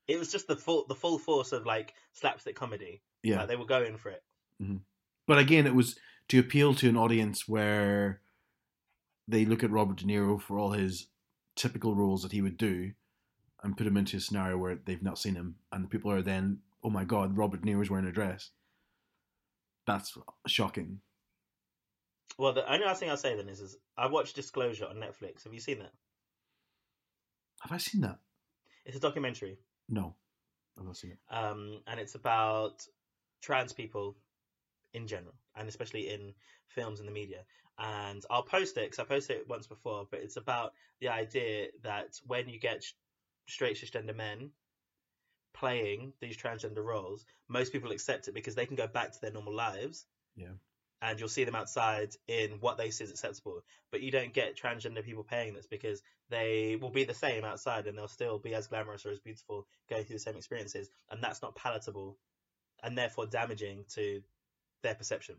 It 0.09 0.19
was 0.19 0.31
just 0.33 0.49
the 0.49 0.57
full 0.57 0.85
the 0.87 0.95
full 0.97 1.19
force 1.19 1.53
of 1.53 1.65
like 1.65 1.95
slapstick 2.13 2.57
comedy. 2.57 3.01
Yeah, 3.23 3.39
Like, 3.39 3.49
they 3.49 3.57
were 3.57 3.65
going 3.67 3.97
for 3.97 4.11
it. 4.11 4.23
but 5.29 5.39
again, 5.39 5.67
it 5.69 5.75
was 5.75 5.97
to 6.33 6.39
appeal 6.39 6.75
to 6.75 6.89
an 6.89 6.97
audience 6.97 7.47
where 7.47 8.23
they 9.29 9.45
look 9.45 9.63
at 9.63 9.71
Robert 9.71 9.99
De 9.99 10.07
Niro 10.07 10.41
for 10.41 10.59
all 10.59 10.71
his 10.71 11.09
typical 11.57 11.95
roles 11.95 12.23
that 12.23 12.33
he 12.33 12.41
would 12.41 12.57
do, 12.57 12.93
and 13.63 13.77
put 13.77 13.87
him 13.87 13.99
into 13.99 14.17
a 14.17 14.21
scenario 14.21 14.57
where 14.57 14.79
they've 14.87 15.03
not 15.03 15.19
seen 15.19 15.35
him, 15.35 15.57
and 15.73 15.85
the 15.85 15.89
people 15.89 16.11
are 16.11 16.23
then, 16.23 16.57
oh 16.83 16.89
my 16.89 17.05
god, 17.05 17.37
Robert 17.37 17.61
De 17.61 17.67
Niro's 17.71 17.91
wearing 17.91 18.07
a 18.07 18.13
dress. 18.13 18.49
That's 19.87 20.17
shocking. 20.47 21.01
Well, 22.39 22.55
the 22.55 22.67
only 22.73 22.87
last 22.87 23.01
thing 23.01 23.11
I'll 23.11 23.19
say 23.19 23.37
then 23.37 23.51
is, 23.51 23.61
is 23.61 23.77
I 23.99 24.07
watched 24.07 24.35
Disclosure 24.35 24.87
on 24.87 24.97
Netflix. 24.97 25.45
Have 25.45 25.53
you 25.53 25.61
seen 25.61 25.81
that? 25.81 25.93
Have 27.61 27.73
I 27.73 27.77
seen 27.77 28.01
that? 28.01 28.21
It's 28.87 28.97
a 28.97 29.01
documentary, 29.01 29.59
No, 29.91 30.15
I've 30.79 30.87
not 30.87 30.97
seen 30.97 31.11
it. 31.11 31.19
um, 31.31 31.83
and 31.87 32.01
it's 32.01 32.15
about 32.15 32.87
trans 33.43 33.75
people 33.75 34.17
in 34.95 35.07
general, 35.07 35.35
and 35.57 35.69
especially 35.69 36.09
in 36.11 36.35
films 36.69 37.01
and 37.01 37.09
the 37.09 37.13
media. 37.13 37.45
And 37.79 38.23
I'll 38.31 38.43
post 38.43 38.77
it 38.77 38.91
because 38.91 38.99
I 38.99 39.05
posted 39.05 39.39
it 39.39 39.49
once 39.49 39.67
before, 39.67 40.07
but 40.11 40.21
it's 40.21 40.37
about 40.37 40.73
the 41.01 41.09
idea 41.09 41.69
that 41.83 42.21
when 42.27 42.49
you 42.49 42.59
get 42.59 42.85
straight 43.47 43.77
cisgender 43.77 44.15
men 44.15 44.51
playing 45.55 46.13
these 46.21 46.37
transgender 46.37 46.85
roles, 46.85 47.25
most 47.49 47.73
people 47.73 47.91
accept 47.91 48.29
it 48.29 48.35
because 48.35 48.55
they 48.55 48.67
can 48.67 48.77
go 48.77 48.87
back 48.87 49.13
to 49.13 49.21
their 49.21 49.33
normal 49.33 49.55
lives. 49.55 50.07
Yeah. 50.37 50.55
And 51.01 51.19
you'll 51.19 51.29
see 51.29 51.43
them 51.43 51.57
outside 51.57 52.11
in 52.29 52.59
what 52.61 52.79
they 52.79 52.91
see 52.91 53.05
as 53.05 53.11
acceptable. 53.11 53.65
But 53.91 54.03
you 54.03 54.13
don't 54.13 54.33
get 54.33 54.57
transgender 54.57 55.05
people 55.05 55.25
paying 55.25 55.53
this 55.53 55.67
because 55.67 56.01
they 56.31 56.77
will 56.81 56.91
be 56.91 57.05
the 57.05 57.15
same 57.15 57.45
outside 57.45 57.87
and 57.87 57.99
they'll 57.99 58.07
still 58.07 58.39
be 58.39 58.55
as 58.55 58.69
glamorous 58.69 59.05
or 59.05 59.11
as 59.11 59.19
beautiful 59.19 59.67
going 59.91 60.05
through 60.05 60.17
the 60.17 60.21
same 60.21 60.37
experiences. 60.37 60.89
And 61.11 61.23
that's 61.23 61.43
not 61.43 61.57
palatable 61.57 62.19
and 62.83 62.97
therefore 62.97 63.27
damaging 63.27 63.85
to 63.95 64.23
their 64.83 64.95
perception. 64.95 65.37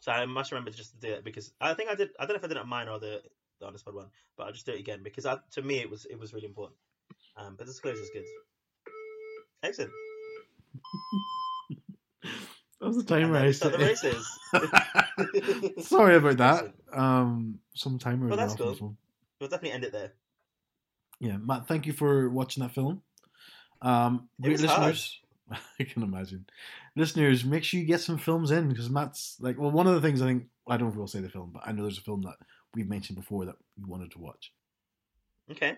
So 0.00 0.10
I 0.12 0.26
must 0.26 0.50
remember 0.50 0.70
to 0.70 0.76
just 0.76 0.92
to 0.92 1.06
do 1.06 1.12
it 1.12 1.24
because 1.24 1.52
I 1.60 1.74
think 1.74 1.90
I 1.90 1.94
did. 1.94 2.10
I 2.18 2.24
don't 2.24 2.34
know 2.34 2.38
if 2.38 2.44
I 2.44 2.48
did 2.48 2.56
it 2.56 2.62
on 2.62 2.68
mine 2.68 2.88
or 2.88 2.98
the, 2.98 3.22
the 3.60 3.66
honest 3.66 3.84
pod 3.84 3.94
one, 3.94 4.08
but 4.36 4.46
I'll 4.46 4.52
just 4.52 4.66
do 4.66 4.72
it 4.72 4.80
again 4.80 5.00
because 5.02 5.26
I, 5.26 5.38
to 5.52 5.62
me 5.62 5.78
it 5.78 5.88
was 5.88 6.04
it 6.06 6.18
was 6.18 6.34
really 6.34 6.46
important. 6.46 6.76
Um, 7.36 7.54
but 7.56 7.66
disclosure 7.66 8.02
is 8.02 8.10
good. 8.12 8.24
Excellent. 9.62 9.92
That 12.82 12.88
was 12.88 12.96
the 12.96 13.14
And 13.14 13.22
timer 13.22 13.34
then 13.34 13.42
I 13.42 13.46
we 13.46 13.52
start 13.52 13.72
the 13.74 13.78
races. 13.78 14.28
Sorry 15.88 16.16
about 16.16 16.36
that. 16.38 16.74
Um, 16.92 17.58
some 17.74 17.98
timer. 17.98 18.28
Well, 18.28 18.36
that's 18.36 18.54
cool. 18.54 18.98
We'll 19.40 19.48
definitely 19.48 19.72
end 19.72 19.84
it 19.84 19.92
there. 19.92 20.12
Yeah, 21.20 21.38
Matt. 21.38 21.66
Thank 21.66 21.86
you 21.86 21.94
for 21.94 22.28
watching 22.28 22.62
that 22.62 22.74
film. 22.74 23.00
Um, 23.80 24.28
great 24.38 24.60
was 24.60 24.64
hard. 24.66 24.98
I 25.80 25.84
can 25.84 26.02
imagine. 26.02 26.46
Listeners, 26.96 27.44
make 27.44 27.64
sure 27.64 27.80
you 27.80 27.86
get 27.86 28.00
some 28.00 28.18
films 28.18 28.50
in 28.50 28.68
because 28.68 28.90
Matt's 28.90 29.36
like, 29.40 29.58
well, 29.58 29.70
one 29.70 29.86
of 29.86 29.94
the 29.94 30.00
things 30.00 30.22
I 30.22 30.26
think 30.26 30.44
I 30.66 30.76
don't 30.76 30.88
know 30.88 30.92
if 30.92 30.96
we'll 30.96 31.06
say 31.06 31.20
the 31.20 31.28
film, 31.28 31.50
but 31.52 31.62
I 31.66 31.72
know 31.72 31.82
there's 31.82 31.98
a 31.98 32.02
film 32.02 32.22
that 32.22 32.36
we've 32.74 32.88
mentioned 32.88 33.18
before 33.18 33.46
that 33.46 33.56
we 33.78 33.84
wanted 33.84 34.12
to 34.12 34.18
watch. 34.18 34.52
Okay. 35.50 35.76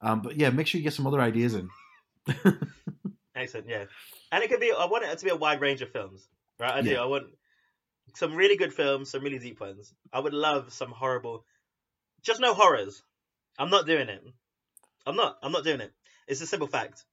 Um, 0.00 0.22
but 0.22 0.36
yeah, 0.36 0.50
make 0.50 0.66
sure 0.66 0.78
you 0.78 0.84
get 0.84 0.94
some 0.94 1.06
other 1.06 1.20
ideas 1.20 1.54
in. 1.54 1.68
Excellent. 3.34 3.68
Yeah. 3.68 3.84
And 4.32 4.42
it 4.42 4.50
could 4.50 4.60
be. 4.60 4.72
I 4.76 4.86
want 4.86 5.04
it 5.04 5.18
to 5.18 5.24
be 5.24 5.30
a 5.30 5.36
wide 5.36 5.60
range 5.60 5.82
of 5.82 5.90
films, 5.90 6.26
right? 6.58 6.74
I 6.74 6.82
do. 6.82 6.90
Yeah. 6.90 7.02
I 7.02 7.06
want 7.06 7.26
some 8.14 8.34
really 8.34 8.56
good 8.56 8.72
films, 8.72 9.10
some 9.10 9.22
really 9.22 9.38
deep 9.38 9.60
ones. 9.60 9.92
I 10.12 10.20
would 10.20 10.34
love 10.34 10.72
some 10.72 10.90
horrible. 10.90 11.44
Just 12.22 12.40
no 12.40 12.54
horrors. 12.54 13.02
I'm 13.58 13.70
not 13.70 13.86
doing 13.86 14.08
it. 14.08 14.22
I'm 15.06 15.16
not. 15.16 15.38
I'm 15.42 15.52
not 15.52 15.64
doing 15.64 15.80
it. 15.80 15.92
It's 16.28 16.40
a 16.40 16.46
simple 16.46 16.68
fact. 16.68 17.04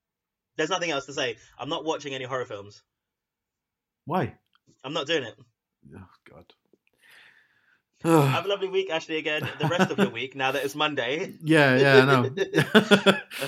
There's 0.58 0.70
nothing 0.70 0.92
else 0.92 1.06
to 1.06 1.14
say. 1.14 1.38
I'm 1.58 1.70
not 1.70 1.86
watching 1.86 2.14
any 2.14 2.26
horror 2.26 2.46
films. 2.46 2.82
Why? 4.06 4.34
I'm 4.84 4.94
not 4.94 5.08
doing 5.08 5.24
it. 5.24 5.36
Oh 5.96 6.10
God. 6.30 6.46
Have 8.04 8.46
a 8.46 8.48
lovely 8.48 8.70
week, 8.70 8.92
Ashley. 8.92 9.18
Again, 9.18 9.48
the 9.60 9.68
rest 9.68 9.90
of 9.90 9.98
your 9.98 10.10
week. 10.10 10.36
Now 10.36 10.52
that 10.52 10.64
it's 10.64 10.76
Monday. 10.76 11.34
yeah, 11.44 11.78
yeah, 11.78 12.24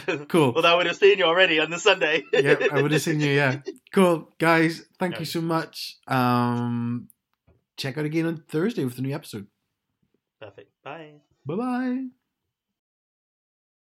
I 0.08 0.16
know. 0.16 0.26
cool. 0.28 0.54
Although 0.56 0.74
I 0.74 0.76
would 0.76 0.88
have 0.88 0.96
seen 0.96 1.20
you 1.20 1.26
already 1.26 1.60
on 1.60 1.70
the 1.70 1.78
Sunday. 1.78 2.24
yeah, 2.34 2.56
I 2.72 2.82
would 2.82 2.92
have 2.92 3.02
seen 3.02 3.20
you. 3.20 3.30
Yeah, 3.30 3.62
cool, 3.94 4.34
guys. 4.40 4.86
Thank 4.98 5.20
you 5.20 5.26
so 5.26 5.42
much. 5.42 5.98
Um, 6.08 7.10
check 7.78 7.98
out 7.98 8.06
again 8.06 8.26
on 8.26 8.44
Thursday 8.48 8.84
with 8.86 8.96
the 8.96 9.04
new 9.04 9.14
episode. 9.14 9.46
Perfect. 10.42 10.72
Bye. 10.84 11.14
Bye 11.46 11.56
bye. 11.56 12.06